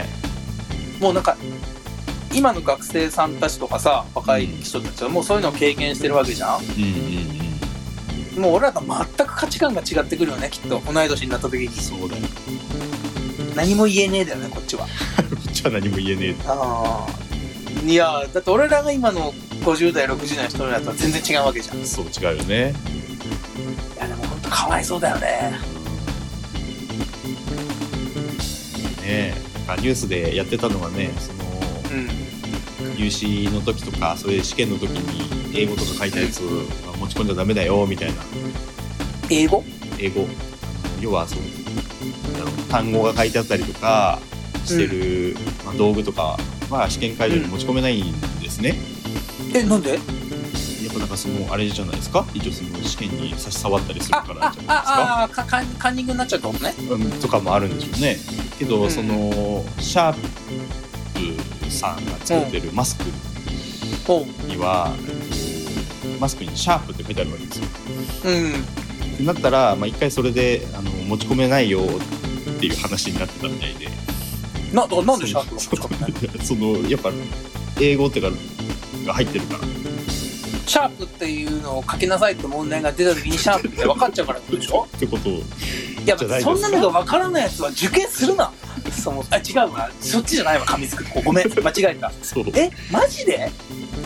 [0.00, 0.06] あね
[1.00, 1.36] もうなんか、
[2.32, 10.80] 今の学生さんたちとかさ、若い人たちはもうそういうのを経験してるわけじゃんうんうんうんもう俺らと全く価値観が違ってくるよね、きっと。
[10.90, 11.68] 同い年になった時に。
[11.68, 12.22] そうだよ
[13.54, 14.86] 何も言えねえだよね、こっちは。
[14.86, 14.88] こ
[15.50, 17.86] っちは何も言えねえああ。
[17.86, 21.82] いや、だって俺らが今の50代、60代の人らとは全然違うわけじゃん。
[21.82, 22.74] いそう違うよね
[24.02, 25.52] や、でも本当かわいそうだよね。
[29.02, 31.44] ねえかニュースでやってたのがねその
[31.92, 32.08] うん。
[32.96, 38.22] 入試の時とかそういう試験の時に英語とか書いたやつは持ち込んじゃダメだよみたいな。
[39.30, 39.64] 英語？
[39.98, 40.22] 英語。
[40.22, 40.24] あ
[40.96, 44.18] の要はそうなんだろう単語が書いてあったりとか
[44.64, 46.38] してる、まあ、道具とか
[46.70, 48.76] は試験会場に持ち込めないんですね、
[49.54, 49.94] え、なんで？
[49.94, 52.26] やっぱなんかそのあれじゃないですか？
[52.34, 54.94] 一応その試験に差し障ったりするあか、らあじゃ、ないですか？
[54.94, 56.74] あ、あ、かカンカンニングになっちゃうってことね。
[56.90, 58.16] うん、とかもあるんでしょうね
[58.58, 63.04] けど、うんそのシャープさんが作ってるマスク
[64.06, 67.66] ほには、えっとマスクに「シャープ」って書いてあるわけですよ。
[68.24, 68.28] う。
[68.28, 68.52] うん。
[68.52, 71.86] ってなったら、まあ、一回それであの持ち込めないよっ
[72.60, 73.88] ていう話になってたみたいで。
[74.72, 77.10] な、だなんでシャープが持ち込めないそのやっぱ
[77.80, 78.30] 英語ってか
[79.06, 79.60] が入ってるから。
[80.66, 84.88] シャープっていうのを書きなさいって問題が出た時にシャープって分かっちゃうからってことでしょ？
[84.96, 85.42] ってことを
[86.04, 88.52] いやそんなのが分からないやつは受験するな。
[88.90, 89.90] そのあ違うわ。
[90.00, 91.48] そっちじゃないわ紙作りごめん。
[91.62, 92.12] 間違えた。
[92.22, 92.44] そう。
[92.44, 93.50] っえマジで？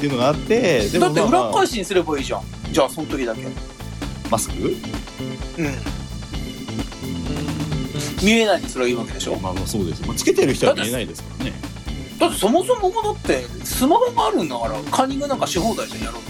[0.01, 1.51] ていうのがあってでだってもまあ、まあ。
[1.51, 2.43] 裏返しにすればいいじゃん。
[2.71, 3.43] じゃあその時だけ。
[3.43, 3.53] うん
[4.29, 4.77] マスク？
[8.23, 9.37] 見えないにすればいいわけでしょ？
[9.37, 11.53] まあまあそうです、まあ、つけてる人は見えないですからね。
[12.19, 16.23] だってそもそもだってスマホがあるんだからカンニングなんかし放題じゃんやろう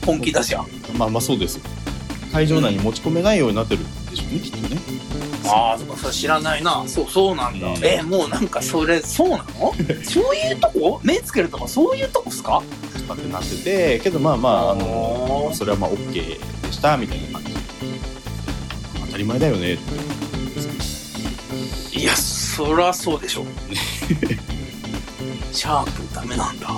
[0.00, 0.60] と本気だじゃ。
[0.60, 1.58] んまあまあそうです。
[2.32, 3.80] 会場内に持ち込めないようになってる。
[3.80, 4.80] んででしょうねきっとね。
[5.46, 6.84] ああそっかそれ知らないな。
[6.86, 7.84] そうそうなんだ、うん。
[7.84, 9.74] えもうなんかそれそうなの？
[10.04, 11.00] そういうとこ？
[11.02, 12.62] 目つけるとかそういうとこっすか？
[13.06, 16.38] とかってなっててけどまあまああのそれはまあ OK で
[16.72, 17.38] したみたいな。
[17.40, 17.52] 感じ
[19.06, 19.74] 当たり前だよね。
[19.74, 19.78] っ
[21.92, 23.44] ていやそりゃそうでしょ。
[25.52, 26.68] シャープダメなんだ。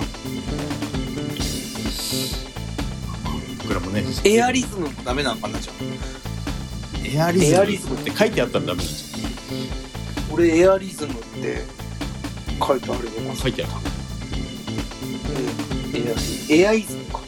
[3.63, 5.75] 僕らもねエアリズムもダメなんかなじゃあ
[7.15, 7.53] エアリズム。
[7.53, 9.29] エアリズムって書いてあったらダメなんですよ
[10.33, 11.63] 俺エアリズムって
[12.67, 13.73] 書いてあるのか書いてある
[15.95, 17.21] うんエアエアイズムか。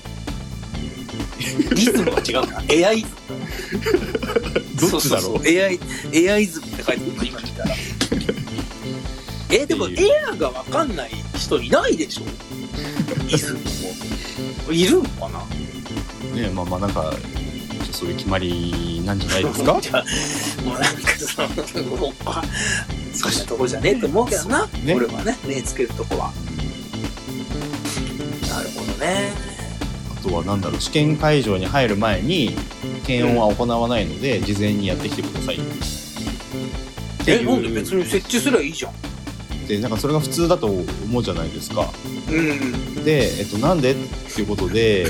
[1.74, 2.62] リズムは違うな。
[2.68, 3.06] エアイズ。
[3.06, 5.22] ム どっちだろう？
[5.22, 5.48] そうそうそう。
[5.48, 5.78] エアイ
[6.12, 7.64] エアイズムって書いてるの今見た。
[7.64, 7.74] ら
[9.50, 9.94] えでもエ
[10.30, 12.22] アが分かんない人いないでしょ？
[13.34, 13.58] イズム
[14.66, 14.72] も。
[14.72, 15.28] いるのか
[16.34, 16.40] な？
[16.42, 17.14] ねまあまあなんか
[17.98, 19.80] そういう決まりなんじゃないですか？
[19.80, 20.04] じゃあ
[20.64, 22.42] もうなんかそのもうあ
[23.12, 24.94] そんなとこじゃねえと思うけどな、ね。
[24.94, 26.32] 俺はね目つけるとこは。
[28.48, 29.32] なるほどね。
[30.16, 32.54] あとはなんだろう試験会場に入る前に
[33.04, 35.56] 検温は行わないので、事前にやってきてください。
[35.56, 35.58] っ
[37.24, 37.40] ていう。
[37.42, 38.92] えなんで別に設置すりゃいいじゃん。
[39.66, 41.90] でなんかそれが普通だと思うじゃないですか。
[42.30, 43.04] うん。
[43.04, 43.90] で、えっと、なんで？
[43.90, 43.94] っ
[44.32, 45.08] ていうことで、う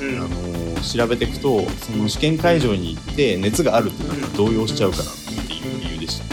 [0.00, 0.51] んのー
[0.82, 6.24] 調べていくとその試験会場に行って熱があるってなったら動揺しちゃうからっていう理由でした。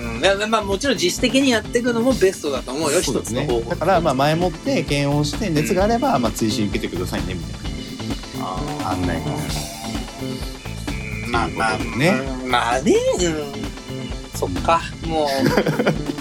[0.00, 0.50] うん。
[0.50, 3.44] まあもちろん自主的にやっていくのもベストだと思うよそうですね。
[3.44, 3.70] 一つの方法。
[3.70, 8.90] だからまあ前もって検温して熱があればまあ追試受けてくださいねみたいな。
[8.90, 9.36] 案内になん。
[11.30, 12.20] まあまあね。
[12.44, 12.50] うん。
[12.50, 13.72] まあねうん。
[14.38, 15.28] そっかもう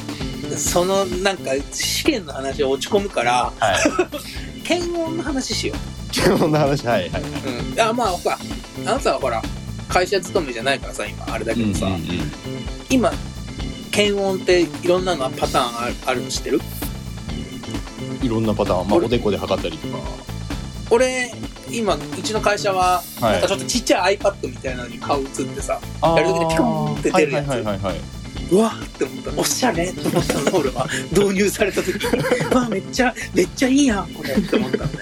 [0.58, 4.62] そのなんか試験の話落ち込むからはい。
[4.64, 5.76] 検温の話しよ
[6.12, 7.12] 検温の話はいはい。
[7.12, 8.38] はい、う、うん、あまあほら
[8.82, 9.42] あなたはほら
[9.90, 12.08] 会社勤めじゃないからさ今あれだけどさ、うんうんうん。
[12.90, 13.12] 今
[13.92, 16.62] 検温っていろんなのパターンあるあるの知ってる？
[18.22, 19.98] いろんなパターン、まあ、俺おでこで測ったりとか。
[20.90, 21.32] 俺
[21.70, 23.32] 今うちの会社ははい。
[23.34, 26.18] なんかちょっとちっちゃい iPad みたいなのに顔映ってさ、あー。
[26.18, 27.48] やる時にピコンって出るやつ。
[27.48, 28.21] はいはいはいはい、は
[28.52, 29.42] うわーって思った。
[29.42, 30.88] おしゃれって思ったの俺は。
[31.12, 32.00] 導入された時う
[32.56, 34.34] わめっちゃめっちゃいいやんこれ。
[34.34, 35.00] って思ったのね。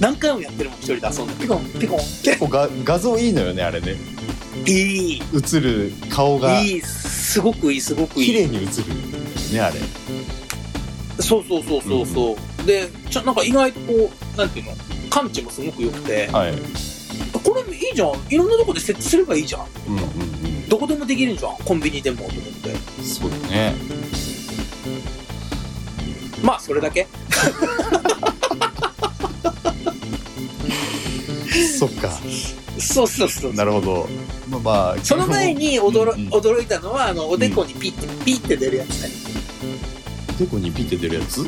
[0.00, 1.98] 何回もやってるもん一人で遊んでピコンピコン。
[2.22, 3.96] 結構が画像いいのよねあれね。
[4.66, 5.22] いい。
[5.34, 6.60] 映る顔が。
[6.60, 6.80] いい。
[6.80, 8.26] すごくいいすごくいい。
[8.26, 8.66] 綺麗に映る
[9.52, 9.76] ねあれ。
[11.20, 14.76] そうそうそうそうそう、でちょなんか意外とこうなんていうの？
[15.10, 16.28] 感知もすごく良くて。
[16.32, 16.54] はい。
[17.44, 18.12] これいいじゃん。
[18.30, 19.96] いろんなとこで設置すればいいじゃんうん。
[19.96, 20.29] うんうん
[20.70, 22.18] どこでもできるじゃんコンビニでも。
[22.18, 23.74] と思ってそうだね。
[26.44, 27.08] まあそれだけ。
[31.76, 32.12] そっか。
[32.78, 34.08] そうそうそうなるほど。
[34.48, 36.28] まあまあその前に驚,、うんうん。
[36.28, 39.10] 驚いたのはあのおでこにピッて、ピッて出るやつね。
[40.36, 41.44] おでこにピッて出るやつ？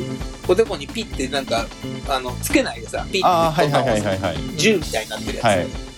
[0.49, 1.65] おでこにピッてなんか
[2.09, 4.37] あのつけないでさピッてああはいはいはいはいはい。
[4.57, 5.92] 銃みたいになってるやつ、はい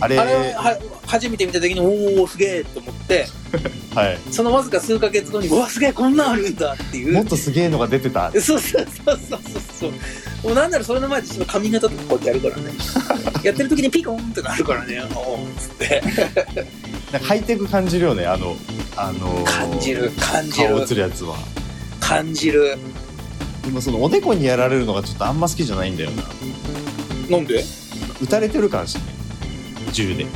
[0.00, 0.18] あれ。
[0.18, 3.26] あれはは初めて見た時におおすげえと思って
[3.94, 4.18] はい。
[4.30, 7.12] そのわずか数ヶ月後にうわすげえこんなんあるんだっていう。
[7.12, 8.30] もっとすげえのが出てた。
[8.38, 8.86] そうそうそう
[9.28, 9.40] そう
[9.80, 9.92] そう
[10.42, 12.72] もうなんならそれの前でちょっと髪型とかこうやってやるからね。
[13.44, 16.02] やってる時にピコンってなるからねおおっつって。
[17.12, 18.56] なんかハイテク感じるよねあの
[18.96, 21.36] あのー感じる感じ顔る映るやつは。
[22.00, 22.76] 感じる。
[23.64, 26.22] でもそのおでこにやられるのがちょっとあんま好きじゃないんだよな。
[27.30, 27.64] なんで？
[28.20, 29.00] 撃たれてる感しね
[29.94, 30.26] 銃で。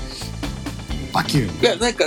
[1.12, 2.04] バキュンいやなんか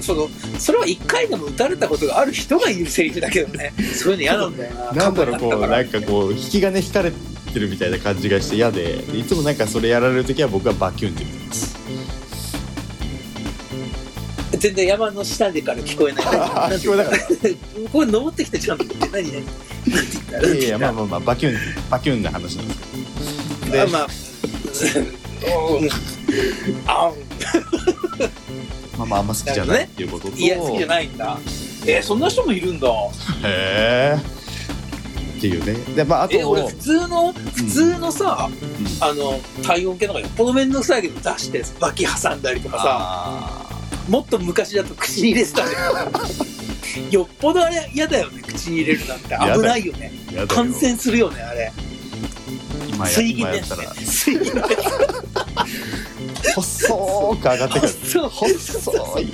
[0.00, 0.28] その
[0.58, 3.72] それは一回でも撃たれたことがある人が言うセリフだけどね。
[3.94, 4.92] そういうの嫌なんだよな。
[4.92, 11.72] なんだろうこうなんかこう引き金引かれてるみたいな感じがして嫌ででいつもなんかそれやられる時は僕はバキュンって言ってます。
[14.58, 16.24] 全然山の下でから聞こえない。
[16.26, 17.18] あ 聞こえなかっ
[17.92, 19.42] これ登ってきてちゃんと言って何何？
[19.42, 21.58] 何て言ったいやいやまあまあまあバキュン
[21.90, 22.80] バキュンな話なんです
[23.60, 23.72] けど。
[23.72, 24.08] であまあ
[28.96, 31.38] まあまああんま好きじゃないっていうことと、いや好きじゃないんだ
[31.86, 32.88] えーそんな人もいるんだ。
[33.42, 34.16] へえ
[35.38, 35.72] っていうね。
[35.96, 38.56] でまああとえ俺普通の普通のさ、うん。
[39.02, 43.68] あの体温計の方がよっぽど面倒くさいけど出して脇挟んだりとかさあ
[44.08, 45.90] もっと昔だと口に入れてたじゃ
[47.08, 49.36] んよっぽどあれ嫌だよね口に入れるなんて。
[49.58, 50.12] 危ないよね。
[50.46, 51.72] 感染するよねあれ。
[53.06, 53.62] 水銀ね。
[54.04, 54.52] 水銀
[56.54, 57.92] 細く上がってくる。
[57.92, 59.26] つそう細い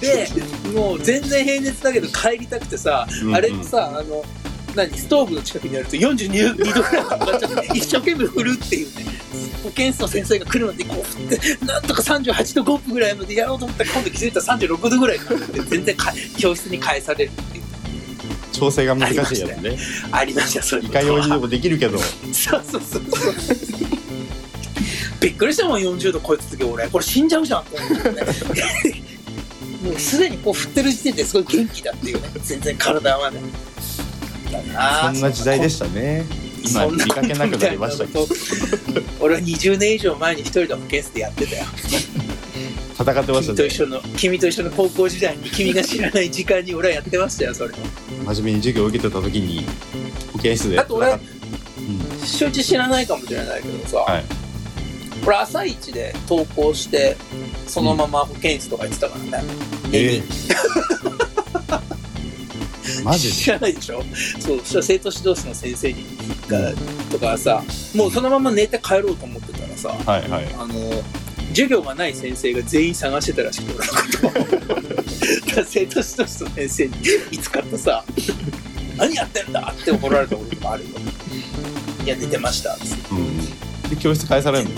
[0.00, 0.28] で
[0.74, 3.34] もう全然平熱だけど帰りたくてさ、うんうん。
[3.34, 4.24] あれもさあの
[4.74, 9.04] 何ストーブの近くにあると42度ぐらい上がっちゃって一生懸命振るっていうね。
[9.62, 17.64] 保健室の先生が来るまでこう振ってなんとか38度5分ぐらいまでやろうと思ったら今度気づいたら36度ぐらいになって全然か教室に返されるっていう。
[18.52, 19.76] 調整が難しいやつね。
[20.12, 20.62] ありました。
[20.62, 21.98] そういうこといかようにでもできるけど。
[21.98, 23.34] そうそうそうそう
[25.24, 26.86] びっくりしたもん40度超えた時俺。
[26.88, 28.20] これ死んじゃうじゃんと思ってね。
[29.82, 32.28] もうすでにこう振ってる時点ですごい元気だっていうね。
[32.42, 33.40] 全然体はね。
[34.52, 35.14] だなあ。
[35.14, 36.26] そんな時代でしたね。
[36.62, 38.28] 今そんな見かけなくなりましたけど。
[39.20, 41.64] 俺は20年以上前に一人で保健室でやってたよ。
[42.98, 43.56] 戦ってましたね。
[43.56, 47.70] 君と一緒の君と一緒の高校時代に君が知らない時間に俺はやってましたよそれ。
[47.70, 47.72] を
[48.26, 49.64] 真面目に授業を受けてた時に
[50.34, 52.26] 保健室であと俺うん。
[52.26, 54.43] 承知知らないかもしれないけどさ、はい
[55.26, 57.16] 俺朝一で登校して
[57.66, 59.48] そのまま保健室とか行ってたからね、
[59.92, 60.22] ええ
[63.02, 64.02] マジ知でらないでしょ？
[64.40, 66.04] そうそしたら生徒指導室の先生に
[66.48, 66.72] が
[67.10, 67.62] とかさ
[67.94, 70.46] もうそのまま寝て帰ろうと思ってたらさはいはい。
[70.58, 71.02] あの
[71.50, 73.78] 授業がない先生が全員探してたらしくて
[74.26, 74.74] 俺のこ
[75.54, 75.64] と。
[75.68, 76.92] 生徒指導室の先生に
[77.30, 78.04] 見つかってさ
[78.96, 80.90] 「何やってんだ!」って怒られたこともあるよ。
[82.04, 82.74] いや寝てました。
[82.74, 83.38] っつってうん。
[83.90, 84.70] で教室返されるの？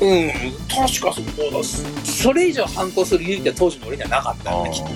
[0.00, 0.30] うん
[0.68, 1.64] 確かそうだ。
[2.04, 4.90] それ以上反抗する勇気は当時の俺にはなかったよねきっと。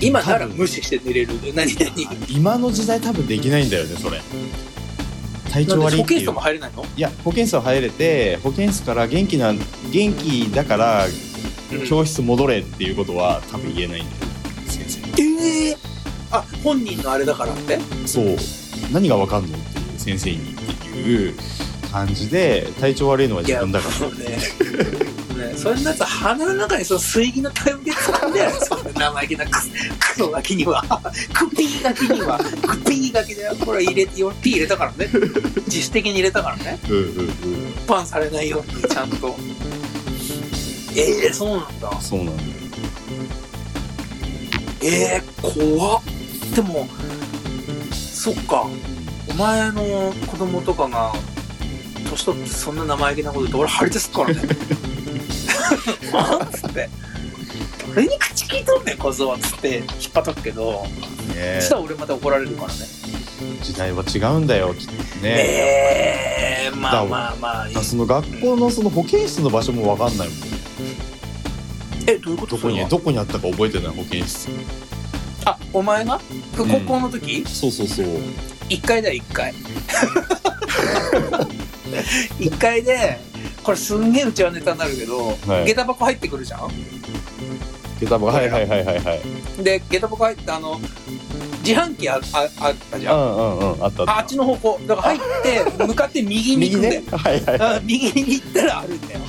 [0.00, 1.34] 今なら無視して寝れる。
[1.54, 1.92] 何々
[2.28, 4.20] 今の時代多分できないんだよねそれ。
[5.50, 6.20] 体調悪いっていう。
[6.20, 11.08] で保健室も入れないの、いや保健室は入れて保健室から元気な元気だからう
[11.76, 11.86] ん。
[11.86, 14.22] 教室戻れっていうことは多分言えないんだよ。
[14.66, 15.00] 先生。
[15.22, 15.76] ええ
[16.30, 17.78] あ本人のあれだからって？
[18.06, 18.36] そう。
[18.92, 21.34] 何がわかんのっていう先生にっていう
[21.92, 24.08] 感じで体調悪いのは自分だから。
[24.10, 25.54] ねね。
[25.56, 29.58] そんなやつ鼻の中にその水銀のタイムで掴んでやるそんな生意気なクク
[30.18, 30.82] ソガキには。
[31.34, 32.38] クピーガキには。
[32.38, 35.08] クピーガキだよこれ入れてピー入れたからね。
[35.66, 36.78] 自主的に入れたからね。
[36.88, 37.28] うんうんうん
[37.86, 39.34] パンされないようにちゃんと。
[40.94, 42.00] ええそうなんだ。
[42.00, 42.48] そうなんだよ。
[44.84, 46.02] えー、怖っ。
[46.54, 46.88] でも
[47.92, 48.66] そっか。
[49.30, 51.12] お前の子供とかが
[52.12, 54.42] 年取ってそんな生意気なこと言って俺張り出すからね。
[56.12, 56.88] な んつって。
[57.92, 60.86] 俺に口聞いとんねん小僧はつって引っ張っとくけど、
[61.34, 62.78] ね、そしたら俺また怒られるからね。
[63.62, 64.98] 時代は違うんだよきっとね。
[65.24, 70.46] え、ね、まあまあまあその学校のその保健室の場所も分かんないもんね、
[72.00, 72.56] うん、えどういうこと？
[72.56, 74.48] どこにどこにあったか覚えてない保健室？
[75.44, 76.20] あお前が？
[76.56, 78.06] 高校の時、うん、そうそうそう。
[78.68, 79.52] 1階だよ1階
[82.38, 83.18] 1階で
[83.62, 86.68] これすんげえうちはネタになるけど、はい、下駄箱入ってくるじゃん？
[88.00, 88.26] 下駄箱。
[88.26, 89.62] はいはいはいはいはい。
[89.62, 90.80] で下駄箱入ってあの
[91.64, 94.80] 自販機あああったじゃん,うんうんうん、あったあっちの方向。
[94.86, 95.20] だから入っ
[95.76, 97.16] て向かって右に行って右,、ね？
[97.16, 99.20] はいはい、右に行ったらあるんだよ。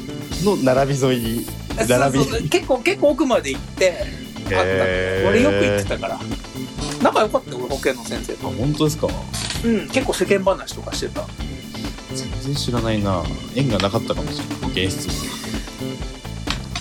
[0.43, 1.47] の並び沿いに
[1.87, 2.31] 並びそう。
[2.31, 4.53] そう結構結構奥まで行ってあった。
[5.29, 6.19] 俺よく行ってたから。
[7.01, 8.47] 仲良かった俺保健の先生と。
[8.49, 9.07] 本当ですか？
[9.65, 11.27] うん結構世間話とかしてた。
[12.15, 13.23] 全然知らないな。
[13.55, 14.57] 縁がなかったかもしれない。
[14.61, 15.13] 保健室は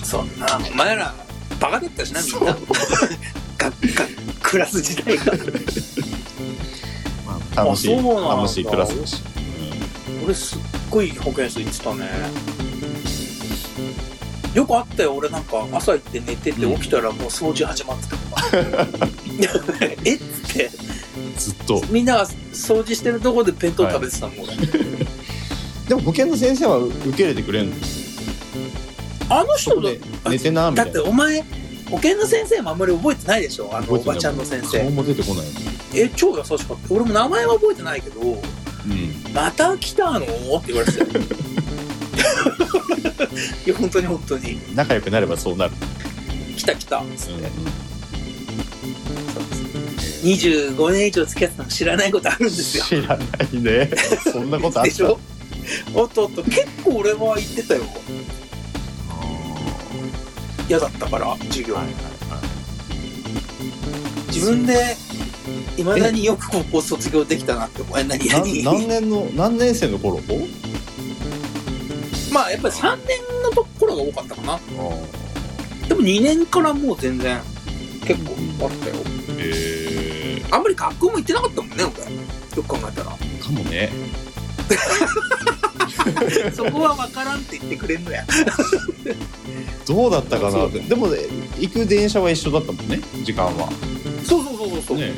[0.03, 0.59] そんな。
[0.71, 1.13] お前ら
[1.59, 2.53] バカだったしなみんな。
[2.53, 3.75] がが
[4.41, 5.33] クラス時代が。
[7.25, 7.95] まあ楽しい。
[7.95, 8.35] あそうなんだ。
[8.35, 9.23] 楽しいクラスだし、
[10.23, 12.09] 俺すっごい保健室行ってたね。
[14.53, 16.75] よくあったよ俺なんか朝行って寝ててうん。
[16.75, 18.15] 起きたらもう掃除始まってた。
[18.17, 18.19] と
[19.73, 20.65] か えっつって。
[21.17, 21.81] うんずっと。
[21.89, 24.53] みんなが掃除してるとこで弁当食べてたもん、俺
[25.87, 27.75] でも保健の先生は受け入れてくれんの？
[29.29, 31.01] あの人で寝てなみだったいな。
[31.03, 31.43] てお前
[31.89, 33.69] 保健の先生もあんまり覚えてないでしょ？
[33.75, 34.13] あの覚えてない。
[34.13, 35.45] おばちゃんの先顔生も出てこない。
[35.45, 35.53] もん
[35.95, 36.75] え超優しかった。
[36.89, 38.39] 俺も名前は覚えてないけどうん。
[39.33, 40.19] また来たの？
[40.19, 40.25] っ
[40.63, 41.09] て言われてたよ。
[43.65, 44.59] いや本当に本当に。
[44.75, 45.71] 仲良くなればそうなる、
[46.57, 46.99] 来た来た。
[46.99, 47.49] っつって、うんうん
[50.23, 52.85] 25年以上付き合ってても知らないことあるんですよ。
[52.85, 53.91] 知らないね。
[54.31, 54.89] そんなことあった？
[54.89, 55.19] でしょ？
[55.93, 57.83] おっっと結構俺は言ってたよ。
[60.67, 61.93] 嫌だったから授業、はいはい
[64.27, 64.95] 自分で
[65.77, 70.19] いまだによく高校卒業できたなって思うえ何はい、何何年の何年生の頃？
[72.33, 74.59] まあやっぱり3年のところが多かったかな。
[75.87, 77.39] でも2年からもう全然
[78.05, 78.95] 結構あったよ。
[79.37, 81.85] えあんまり学校も行ってなかったもんね俺。
[81.85, 81.91] よ
[82.55, 83.11] く考えたら。
[83.15, 83.91] ー、かもね
[86.53, 88.25] そこは分からんって言ってくれんのや。
[89.85, 91.19] どうだったかなでもね
[91.59, 93.69] 行く電車は一緒だったもんね時間は。
[94.25, 95.13] そうそうそうそうそう、ね。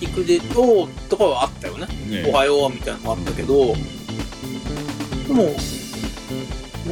[0.00, 2.24] 行くで「おーとかはあったよね「ね。
[2.28, 3.74] おはよう」みたいなのもあったけど。
[5.26, 5.56] でも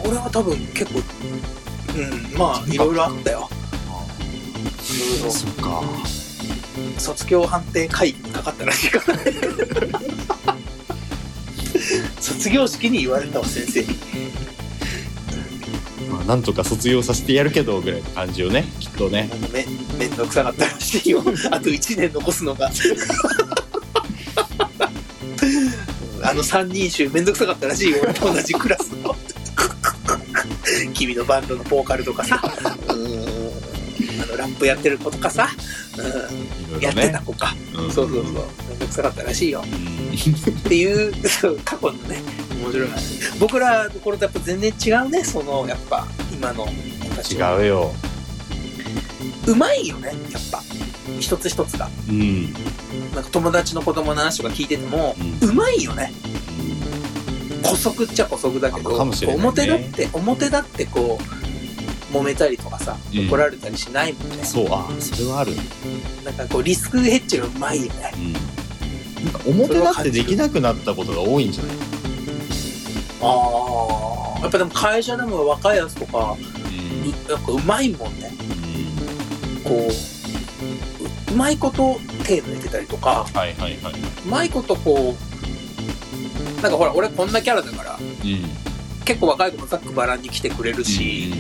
[0.05, 1.03] 俺は多分結構
[1.95, 3.49] うんまあいろいろあったよ。
[4.91, 5.83] いろいろそっか。
[6.99, 9.25] 卒業判定会かかったらしいからね
[12.21, 13.89] 卒業式に言われたわ先生に。
[16.11, 18.65] まあなんとか卒業させてやるけどぐらいの感じよね。
[18.81, 19.31] きっとね。
[19.53, 19.65] め
[19.99, 21.23] めんどくさかったらしいよ。
[21.51, 22.71] あと1年残すのが。
[26.25, 27.99] あの三人衆めんどくさかったらしいよ。
[28.03, 29.17] 俺と同じクラスの。
[30.95, 32.41] 君のバンドのボーカルとかさ。
[32.89, 32.97] うん。
[34.23, 35.49] あのラップやってる子とかさ、
[36.75, 37.91] うん、やってた子か、うん。
[37.91, 38.35] そうそうそう。
[38.69, 39.65] めんどくさかったらしいよ。
[39.65, 41.13] うんっていう
[41.65, 42.23] 過去のね。
[42.63, 42.89] 面白い。
[42.89, 46.67] 話僕らの頃とやっぱ全然違うねそのやっぱ今の
[47.31, 47.93] 違うよ。
[49.47, 50.63] うまいよねやっぱ。
[51.19, 51.89] 一つ一つが。
[52.09, 52.53] うん。
[53.15, 56.13] なんか友達の子供の話とか聞いてても、ううまいよね。
[57.65, 59.17] 古速っちゃ古速だけどね。
[59.35, 61.19] 表だって表だってこ
[62.13, 63.27] う揉めたりとかさうん。
[63.29, 65.53] 怒られたりしないもんね、そうあそれはある。
[66.25, 68.13] なんかこうリスクヘッジがうまいよね。
[68.15, 68.35] うん
[69.25, 71.77] なんか表だってできなくなったことが多いんじゃない？
[73.23, 77.11] ああやっぱでも会社でも若いやつとかうん。
[77.11, 78.33] うなんかうまいもんね。
[79.65, 83.93] こうううまいこと手抜いてたりとかはいはいはい。
[83.93, 85.15] うまいことこ
[86.59, 89.03] うなんかほら俺こんなキャラだからうん。
[89.05, 91.33] 結構若い子もざっくばらんに来てくれるし、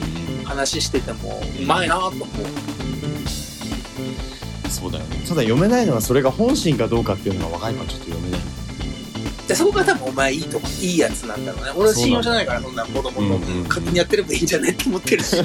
[0.44, 2.28] 話しててもうまいなと思う
[4.72, 5.16] そうだよね。
[5.28, 8.40] ただ読めないのはそれが本心かどうかっていうのが若い子はちょっと読めない。
[9.48, 11.72] でそこが多分お前いいとこいいやつなんだろうね。
[11.76, 15.36] 俺は信用じゃないからそんな子供のうんうんうん勝手にやってればいいんじゃないって思ってるし。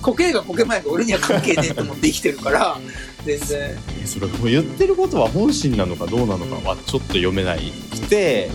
[0.00, 2.78] コケがコケ前が俺には関係ねえと思って生きてるから
[3.26, 3.78] 全然。
[4.02, 8.50] えそれもう言ってることは本心なのかどうなのかはちょっと読めないくて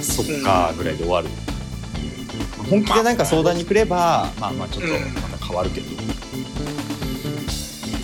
[0.00, 1.28] そっかぐらいで終わる、
[2.70, 5.86] 本気でなんか相談に来ればまあまあちょっとまた変わるけど、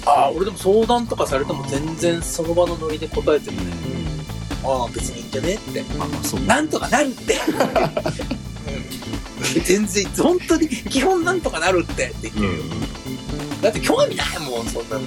[0.07, 3.62] ああ俺でも相談とかされても全然その場のノリで答えてるね。
[4.64, 5.54] ああ別にいいんじゃね？
[5.54, 5.82] って。
[5.98, 6.40] まあまあそう。
[6.40, 7.34] なんとかなるって、
[9.57, 12.07] うん、全然本当に基本なんとかなるって。
[12.11, 12.30] って。
[12.30, 12.59] 言ってるよ、うん。
[12.59, 15.02] うんだって興味ないもんそんなの。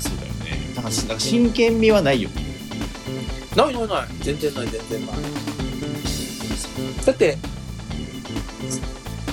[0.00, 0.72] そうだよね。
[0.74, 2.28] だからなんか真剣味はないよ。
[2.30, 2.44] ね
[3.56, 4.08] ないないない。
[4.20, 5.16] 全然ない全然ない。
[7.06, 7.38] だって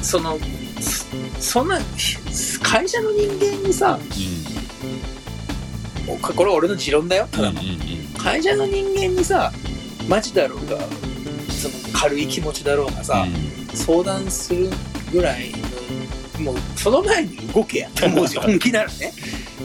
[0.02, 0.38] その
[0.80, 1.06] そ
[1.40, 1.80] そんな
[2.62, 4.00] 会社の人間にさ
[6.18, 7.28] これ俺の持論だよ。
[7.32, 7.62] ただの、
[8.18, 9.52] 会社の人間にさ
[10.08, 10.78] マジだろうが
[11.52, 13.26] その軽い気持ちだろうがさ、
[13.74, 14.70] 相談する
[15.12, 15.52] ぐらい
[16.40, 19.14] のもうその前に動けやって思うし 本気ならね。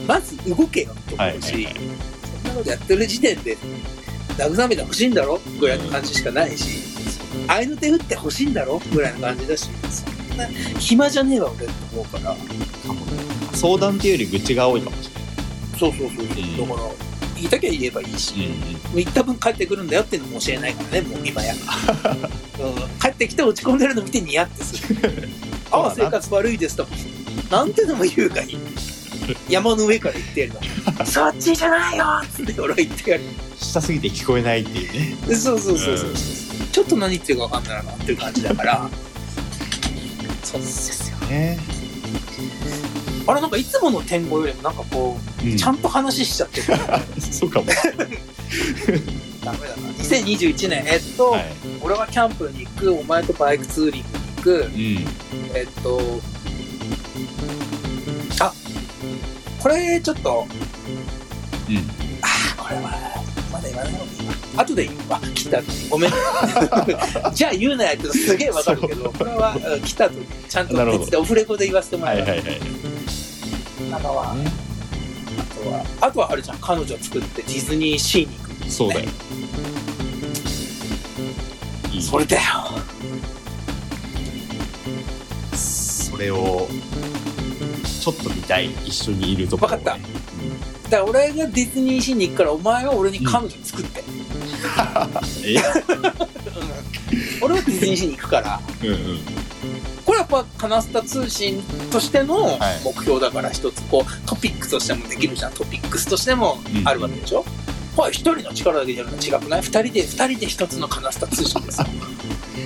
[0.08, 1.74] まず動けよって思うし、はいはいはい。
[2.42, 3.56] そんなことやってる時点で
[4.36, 5.40] 慰めてほしいんだろ？
[5.60, 6.66] ぐらいの感じしかないし、
[7.46, 8.82] 合いの手打ってほしいんだろ？
[8.92, 9.68] ぐらいの感じだし
[10.28, 10.46] そんな
[10.80, 12.36] 暇じゃねえわ俺って思うから。
[13.54, 15.13] 相談っていうより愚痴が多いかもしそう
[15.78, 16.68] そうそうそう、うん。
[16.68, 16.88] だから
[17.36, 18.34] 言いたきゃ言えばいいし、
[18.92, 25.28] う言った分帰ってくるんだよっていうのも教えないからねもう今や、 うん、帰ってきて落ち込んでるの見てニヤってする。
[25.70, 26.86] ああ生活悪いですと。
[27.50, 28.58] なんてのも言うがいい。
[29.48, 30.60] 山の上から言ってやるの。
[31.06, 33.24] そっちじゃないよっつって俺は言ってやる。
[33.60, 34.92] 下すぎて聞こえないっていう
[35.28, 35.36] ね。
[35.36, 35.98] そうそうそうそう。
[35.98, 36.16] そう、うん。
[36.70, 38.90] ちょっと何言ってるか分かんないなっていう感じだから。
[40.44, 41.58] そうですよね、
[43.26, 45.56] あれなんかいつもの天狗よりもなんかこう、うん。
[45.56, 46.66] ちゃんと話しちゃってる。
[47.20, 47.66] そうかも、
[49.44, 49.88] ダメだな。
[50.04, 51.44] 2021年えっと、はい。
[51.80, 56.20] 俺はキャンプに行くお前とバイクツーリングに行くうん、えっと
[58.40, 58.52] あ
[59.58, 60.46] これちょっと
[61.68, 61.76] うん。
[62.20, 62.82] あこれは
[63.50, 65.20] まだ言わない方がいいわ後で言うわ。
[65.34, 65.88] 来た後に。
[65.88, 66.10] ごめん。
[67.34, 72.93] じゃあ言うなやってのすげえわかるけどこれはうん来た後にちゃんと別でオフレコで言わせてもらます、はいうはいはい
[73.94, 74.34] あとは。
[74.34, 74.50] ね
[75.36, 79.10] あとはあとはあるじゃん彼女作ってディズニーシーに行くそうだよ、
[82.00, 82.42] それだよ。
[85.54, 86.68] それを
[88.00, 88.70] ちょっと見たい。
[88.84, 89.98] 一緒にいるとこね、わかっ
[90.84, 94.04] だから俺がディズニーシーに行くからお前は俺に彼女作って、
[95.44, 95.56] え？
[97.42, 98.60] 俺はディズニーシーに行くから。
[98.82, 98.96] うんうん。
[98.96, 99.32] こ
[100.14, 102.58] れやっぱカナスタ通信としてのはい。
[102.84, 105.52] 目標だから一つこうトピックとしてもできるじゃん。
[105.52, 107.44] トピックスとしてもあるわけでしょ、
[107.96, 109.62] これ一人の力だけでやるの違くない。
[109.62, 111.86] 二人で二人で一つのカナスタ通信ですよ。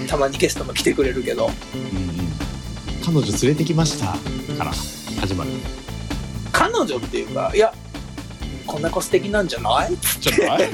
[0.09, 1.51] たまにゲストも来てくれるけど。
[1.75, 2.09] うんうん。
[3.05, 4.07] 彼女連れてきました
[4.57, 4.73] から
[5.21, 5.51] 始まる。
[6.53, 7.73] 彼女っていうかいや
[8.67, 9.97] こんな子素敵なんじゃない？
[10.21, 10.69] じゃない？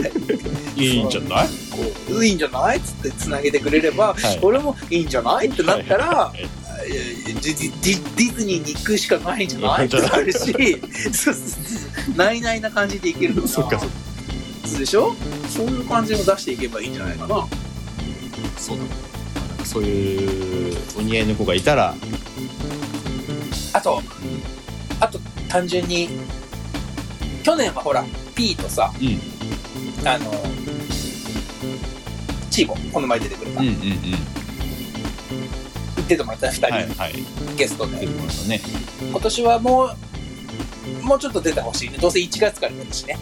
[0.76, 1.48] いいんじゃない？
[1.70, 1.78] こ
[2.10, 2.78] ういいんじゃない？
[2.78, 4.38] っつってつなげてくれれば、はい。
[4.42, 5.48] 俺もいいんじゃない？
[5.48, 10.54] ってなったら、はいいやディディズニーに行くしかないんじゃないってなるし
[12.16, 13.80] ないないな感じでいけるからそっか
[14.64, 15.14] そでしょ
[15.48, 17.46] そういう感じも出していけばいいんじゃないかな
[18.56, 18.90] そうだね
[19.48, 21.94] なんかそういうお似合いの子がいたら、
[23.72, 24.02] あと
[25.00, 25.18] あと
[25.48, 26.08] 単純に
[27.42, 28.04] 去年はほら
[28.34, 29.04] P とさう
[30.04, 30.30] ん、あの
[32.50, 34.43] チーボこの前出てくれた、うんうんうん
[36.08, 37.14] 出てもらった2人、はいはい。
[37.56, 38.06] ゲストで。
[38.06, 38.60] ね。
[39.10, 39.96] 今年はもう
[41.02, 41.98] もうちょっと出てほしいね。
[41.98, 43.18] どうせ1月から出るしね。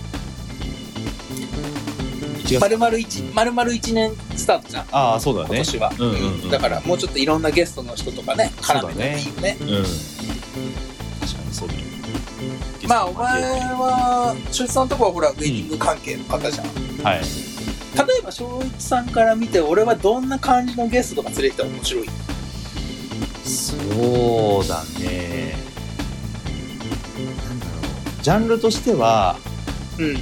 [2.44, 2.58] 1月。
[2.60, 4.86] 丸々1丸々1年スタートじゃん。
[4.90, 5.48] ああそうだね。
[5.48, 6.50] 今年は、うんうんうん。
[6.50, 9.56] だからもうちょっといろんなゲストの人とかね絡めてもいいよね。
[9.60, 9.68] うん。
[9.68, 9.86] 確か
[11.46, 11.80] にそうだよ。
[12.88, 16.66] まあお前は翔一さんのとこはほらウェディング関係の方じゃん、
[17.04, 17.20] はい。
[17.20, 22.08] 例えば翔一さんから見て俺はどんな感じのゲストとか連れてきたら面白い？
[23.44, 25.56] そうだね。
[27.46, 28.22] なんだろう。
[28.22, 29.36] ジャンルとしては
[29.98, 30.16] うん。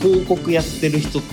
[0.00, 1.24] 広告やってる人と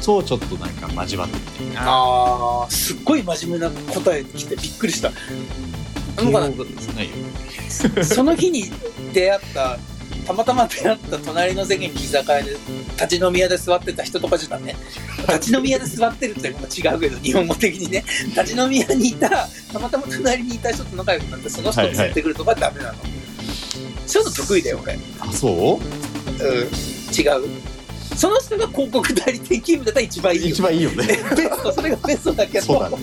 [0.00, 1.92] ちょっとなんか交わってみたいな。
[1.92, 5.10] あーすっごい真面目な答え来てびっくりした。
[6.22, 8.70] なんかなその日に
[9.12, 9.78] 出会った
[10.26, 12.56] たまたま出会った隣の席に居酒屋で
[12.92, 14.76] 立ち飲み屋で座ってた人とかじゃね
[15.28, 18.04] 立ち飲み屋で座ってるっても違うけど日本語的にね。
[18.28, 19.48] 立ち飲み屋にいたた
[19.78, 22.98] またま隣にいた人と仲良くなってその人を連れてくるとかダメなの、
[24.06, 24.98] そういうの得意だよ俺。
[25.20, 25.52] あそう？
[25.52, 25.80] うん。
[25.80, 27.62] 違う。
[28.16, 30.48] その人が広告代理店勤務だったら一番いいよ。
[30.48, 31.06] 一番いいよね。
[31.06, 31.72] ベスト。
[31.72, 32.66] それがベストだけど。
[32.66, 32.96] そうだね。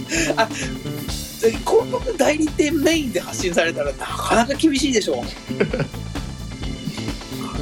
[1.40, 5.24] 広告代理店メインで発信されたらなかなか厳しいでしょ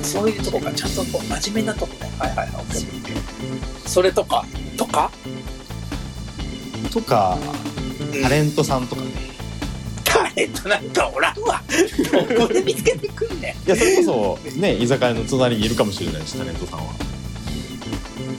[0.07, 2.11] そういうとこがちゃんとこう真面目なとこね。
[2.17, 2.65] はいはいはい。
[3.89, 4.45] それとか。
[4.77, 5.11] とか、
[6.91, 7.37] とか
[8.13, 8.21] うん。
[8.23, 9.09] タレントさんとかね。
[10.03, 11.61] タレントなんかおらんわ。
[12.37, 13.67] どこで見つけてくんねん。
[13.67, 16.93] いやそれこそね居酒屋の隣にいるかもしれないしタレントさんは。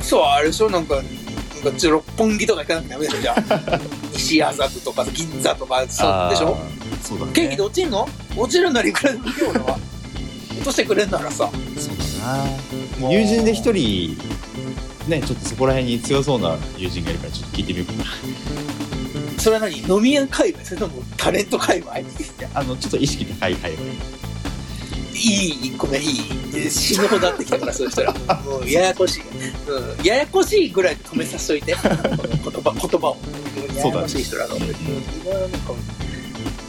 [0.00, 0.70] そうあれでしょ？
[0.70, 3.80] なんかなんか六本木とか行かなきゃダメでしょじゃあ。
[4.14, 6.56] 西麻布とか銀座とかそうでしょ？
[7.02, 7.32] そうだね。
[7.32, 8.08] ケーキで落ちんの？
[8.36, 9.78] 落ちるならいくらでもいいよ俺は
[10.59, 11.50] 落としてくれんならさ。
[11.76, 13.11] そうだな。
[13.11, 14.16] 友人で一人
[15.09, 18.04] ねちょっとそこら辺に強そうな友人がいるからちょっと聞いてみようかな。
[19.38, 19.78] それは何？
[19.88, 20.64] 飲み屋界隈？
[20.64, 21.98] それともタレント界隈？
[21.98, 22.04] い
[22.54, 23.92] あのちょっと意識高い界隈。
[25.14, 26.70] いごめんいい。
[26.70, 28.12] 死ぬほどなってきたからそういう人ら。
[28.12, 31.74] もうややこしい、うん、ややこしいぐらいで止めさせといて。
[31.74, 33.16] 言葉言葉を。
[33.76, 34.74] ややこしい人らの、そうんか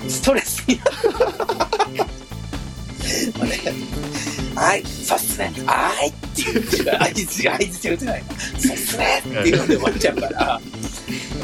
[0.08, 0.92] ストレスになる
[3.40, 3.60] まあね
[4.56, 5.54] はい、そうっすね。
[5.66, 8.60] はい っていうしか、あいつが、あいつが打てないの。
[8.60, 10.62] そうっすねっていうので終わっちゃうから、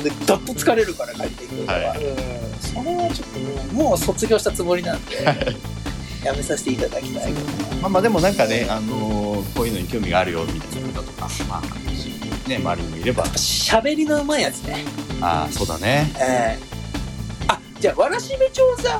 [0.04, 2.16] でどっと疲れるから帰っていくのは、はいうん、
[2.60, 5.24] それはちょっともう、卒業したつもりなんで、
[6.24, 7.39] やめさせていただきたいな。
[7.82, 14.84] まあまあでもなんかね、あのーこういうのに興味があるよみたいな方とか、まあ、ね、周りにもいれば、喋りのうまいやつね。
[15.22, 16.12] ああ、そうだね。
[16.20, 16.60] ええ
[17.48, 19.00] あ、じゃあ、わらしべ調査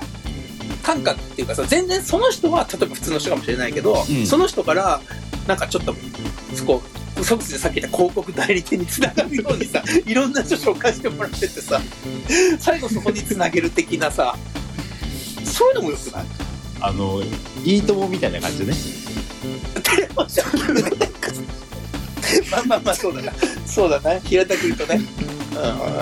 [0.84, 4.26] 感覚っていうかさ、全然その人は、例えば普通の人かもしれないけど、うん。
[4.26, 5.02] その人から、
[5.48, 5.96] なんかちょっと、
[6.66, 6.82] こ
[7.18, 11.82] う、即時でさっき言った広告代理店につながるようにさ、 いろんな人紹介してもらっててさ、
[12.60, 14.38] 最後そこにつなげる的なさ、
[15.46, 16.26] そういうのもよくない？
[16.82, 17.22] あの、
[17.64, 18.78] いいともみたいな感じでね。
[19.82, 20.48] テレフォンじゃん
[22.52, 23.32] まあまあまあそうだな。
[23.66, 24.20] そうだな。
[24.20, 25.02] 平たく言うとね。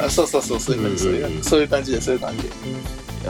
[0.04, 0.10] うん。
[0.10, 1.10] そうそうそうそういう感じそ
[1.58, 2.02] ういう感じ。
[2.02, 2.50] そういう感じ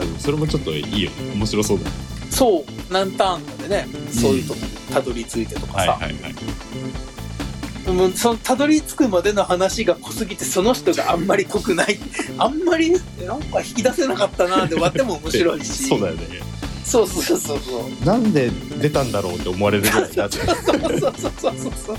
[0.00, 1.34] でもそれもちょっといいよね。
[1.34, 1.90] 面白そうだね。
[2.30, 7.92] そう何ターンかでねそういうとこにたどり着いてとかさ、はいはいはい。
[7.92, 11.98] もうそのたどり着くまでの話が濃すぎてその人があんまり濃くない
[12.38, 16.40] あんまりなんか引き出せなかったなで終わっても面白いし そうだよね。
[16.84, 20.38] そうそうそうそうそうなんで出たんだろうって思われるぐらいだって。
[20.44, 21.96] そうそうそうそうそうそう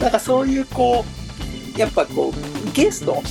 [0.00, 1.25] なんかそういうこう
[1.76, 3.22] やっぱこうゲストも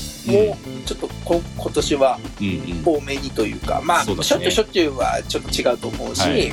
[0.85, 2.83] ちょっとこ今年はうんうん。
[2.85, 6.51] 多めにというかまあそうだねしょっちゅうしょっちゅうはちょっと違うと思うし、はい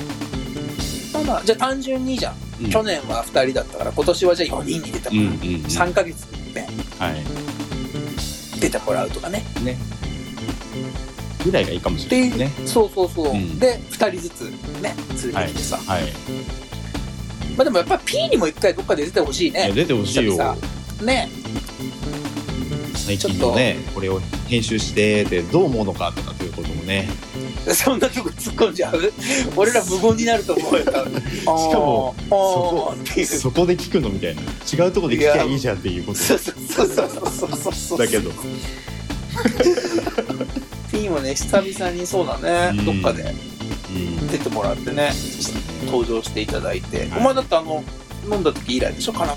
[1.12, 5.60] まあまあじゃあ単純にじゃん、うん去年は2人だったから今年はじゃあ4人に出てうんもらう、うんうん。
[5.64, 6.66] 3ヶ月に一遍
[6.98, 8.60] はい。
[8.60, 9.76] 出てもらうとかねね。
[11.44, 12.52] ぐらいがいいかもしれないね。
[12.66, 14.42] そうそうそう、うんで2人ずつ
[14.80, 14.94] ね
[15.32, 16.02] 連れてきてさ、はい。
[17.56, 20.56] まあでもやっぱ P にも一回どっかで出てほしいね出てほしいよ。
[21.02, 21.28] ね
[23.04, 27.08] 最近のね、これを編集してでどう思うのかとかということもね、
[27.66, 29.12] そんなとこ突っ込んじゃう？
[29.56, 33.26] 俺ら無言になると思うよ しかもあーっていう。
[33.26, 34.42] そこで聞くのみたいな。
[34.42, 36.18] 違うとこで聞きゃいいじゃんっていうこと。
[36.18, 36.54] そうそう
[36.88, 38.30] そうそうだけど。
[40.92, 42.84] ピンはね久々にそうだね、うん。
[42.84, 43.34] どっかで。
[43.90, 44.28] うん。
[44.28, 45.10] 出てもらってね。
[45.86, 47.82] 登場していただいて、お前だってあの
[48.30, 49.12] 飲んだ時以来でしょ？
[49.12, 49.34] かな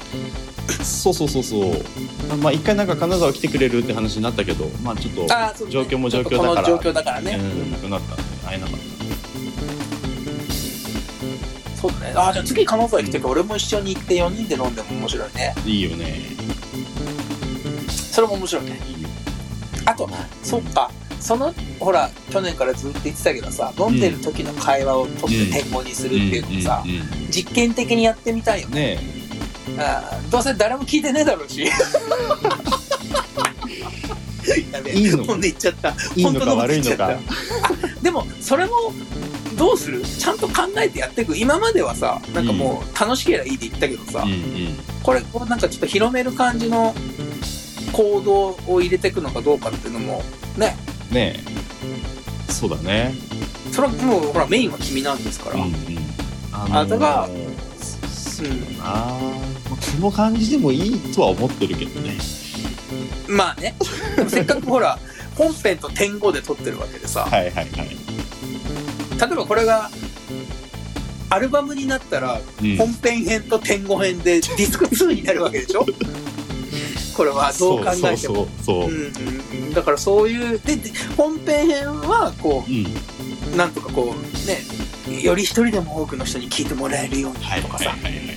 [0.84, 2.38] そうそうそうそう。
[2.42, 5.28] まあ一回なんか金沢来てくれるって話になったけどまあちょっと
[5.70, 6.64] 状況も状況だから。
[6.64, 8.14] ちょっとこの状況だからね、うんなくなった。
[8.14, 8.80] んで会えなかっ
[11.76, 12.14] そうだね。
[12.16, 15.54] あーじゃあ次金沢来てから俺も一緒に行って4人で飲んでも面白いね。
[15.56, 16.22] たいいよね。
[17.90, 18.80] それも面白いね。
[19.86, 20.10] あと
[20.42, 20.90] そっか。
[21.20, 26.92] そのほら去年からずっと言ってたけどさ飲んでる時の会話を取って天語にするっていうのさ、うん。
[26.92, 26.98] うん。
[26.98, 27.32] うん。
[27.32, 28.96] 実験的にやってみたいよね。
[28.96, 29.25] ね
[29.78, 31.66] あーどうせ誰も聞いてねえだろうし。
[34.72, 35.90] やべえいいので言っちゃった。
[36.16, 37.18] いいのか悪いのか。
[38.02, 38.94] でもそれも
[39.58, 40.04] どうする？
[40.04, 41.36] ちゃんと考えてやっていく。
[41.38, 44.78] 今まではさなんかもう楽しければいいって言ったけどさ、うんうん。
[45.04, 46.94] これこうなんかちょっと広める感じの
[47.92, 50.22] 行動を入れていくのかどうかっていうのも
[50.58, 50.76] ね。
[51.12, 51.40] ね
[52.50, 53.14] そうだね。
[53.72, 55.74] それはもうほらメインは君なんですから、うんうん。
[56.52, 57.28] ああなたが
[58.08, 59.55] そうだな、まあ、こ
[60.00, 62.14] の感じでもいいとは思ってるけどね。
[63.28, 63.76] まあね。
[64.28, 64.98] せっかくほら
[65.36, 67.22] 本編と点5で撮ってるわけでさ。
[67.30, 69.90] はいはいはい、例えばこれが
[71.30, 72.78] アルバムになったらうん。
[72.78, 75.86] 本編編と点5編でディスク2になるわけでしょ？
[77.16, 78.36] これはどう考えても。
[78.36, 82.86] そうそうんだからそういうでで本編編はこうん。
[83.54, 88.35] うなんとかこうねより一人でも多くの人に聞いてもらえるようにはいとかさ、はいはいはいはい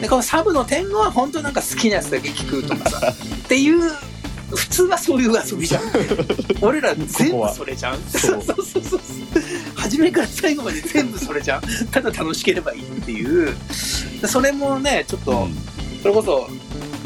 [0.00, 3.12] でこのサブの点5は本当なんか好きなやつだけ聞くとかさ
[3.44, 3.80] っていう
[4.50, 5.82] 普通はそういう遊びじゃん。
[6.62, 7.98] 俺ら全部それじゃん。
[8.08, 8.38] そそう。
[8.38, 9.00] うそうそうそう。
[9.74, 11.62] 初めから最後まで全部それじゃん。
[11.90, 13.54] ただ楽しければいいっていう。
[14.26, 15.58] それもねちょっと、うん。
[16.00, 16.48] それこそ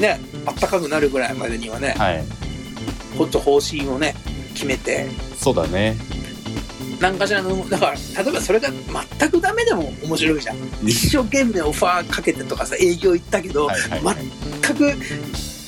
[0.00, 2.24] ねあったかくなるぐらいまでにはねはい。
[3.18, 4.14] ほんと方針をね
[4.54, 5.08] 決めて。
[5.36, 5.96] そうだね
[7.02, 7.92] 何かしらのだから
[8.22, 8.68] 例えばそれが
[9.18, 10.56] 全くダメでも面白いじゃん。
[10.84, 14.04] 一生懸命オファーかけてとかさ営業行ったけど、はいはい。
[14.04, 14.16] はい
[14.62, 14.92] 全く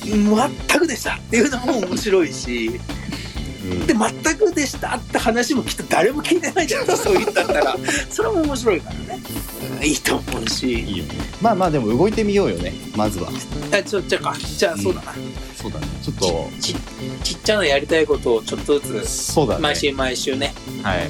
[0.05, 2.79] 全くでしたっていうのも面白いし。
[3.65, 3.85] うん。
[3.85, 7.75] で全くでしたって話もきっと誰も聞いてないじゃないですかそう言ったったら。
[8.09, 9.21] それも面白いからね、
[9.79, 9.85] うん。
[9.85, 10.71] いいと思うし。
[10.71, 11.15] いいよね。
[11.41, 12.71] まあまあでも動いてみようよね。
[12.95, 13.29] まずは。
[13.73, 14.35] あちょじゃあか。
[14.39, 15.13] じゃあそうだな、
[15.55, 15.87] そうだね。
[16.01, 16.49] ちょっと。
[16.61, 16.75] ち
[17.23, 19.61] ちっちゃなやりたいことをちょっとずつそうだね。
[19.61, 20.53] 毎週毎週ね
[20.85, 21.09] はい。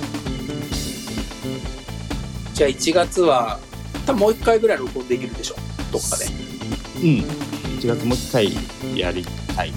[2.53, 3.59] じゃあ1月は
[4.05, 5.55] 多分もう1回ぐらい録音できるでしょ
[5.91, 6.26] どっかで。
[6.26, 7.19] うん。
[7.80, 9.73] 1月もう一回やりたい。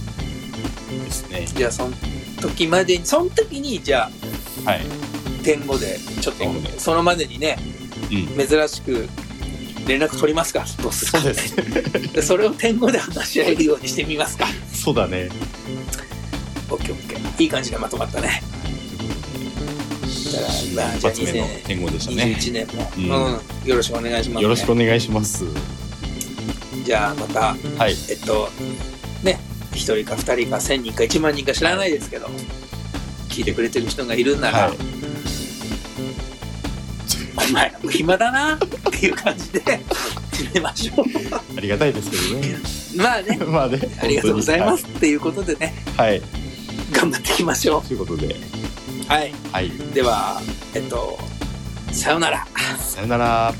[0.88, 1.46] ですね。
[1.46, 1.94] じゃあその
[2.40, 4.08] 時までにその時にじゃ
[4.64, 4.86] あはい。
[5.42, 6.44] 点5でちょっと
[6.78, 7.58] そのまでにね
[8.12, 8.46] うん。
[8.46, 9.08] 珍しく
[9.88, 10.64] 連絡取りますか。
[10.80, 11.18] どうするか。
[11.18, 11.56] そうです。
[12.14, 14.46] でそれを点5で話し合えるようにしてみますか。
[14.72, 15.28] そうだね。
[16.68, 18.44] OKOK いい感じでまとまったね
[20.32, 22.36] だからまあ一発目の天狗でしたね。
[22.38, 23.66] 21年も、ううん。
[23.66, 25.44] んよろしくお願いします、ね、よろしくお願いします。
[26.84, 27.40] じゃあまた
[27.76, 27.94] はい。
[28.10, 28.48] えっと
[29.22, 29.40] ね
[29.72, 32.26] 1人か2人か1000人か1万人か知らないですけど、
[33.28, 34.76] 聞いてくれてる人がいるんなら、はい。
[37.48, 39.60] お前暇だなっていう感じで
[40.32, 41.04] 決めましょ
[41.56, 42.58] ありがたいですけどね。
[42.94, 43.38] うまあね。
[43.46, 43.80] まあね。
[44.02, 45.74] ありがとうございますっていうことでね。
[45.96, 46.22] はい、はい、
[46.92, 48.26] 頑張っていきましょということで。
[48.26, 48.38] う
[49.08, 49.32] はい。
[49.52, 49.70] はい。
[49.94, 50.40] では
[50.74, 51.18] えっと
[51.92, 52.46] さよなら。
[52.78, 53.54] さよなら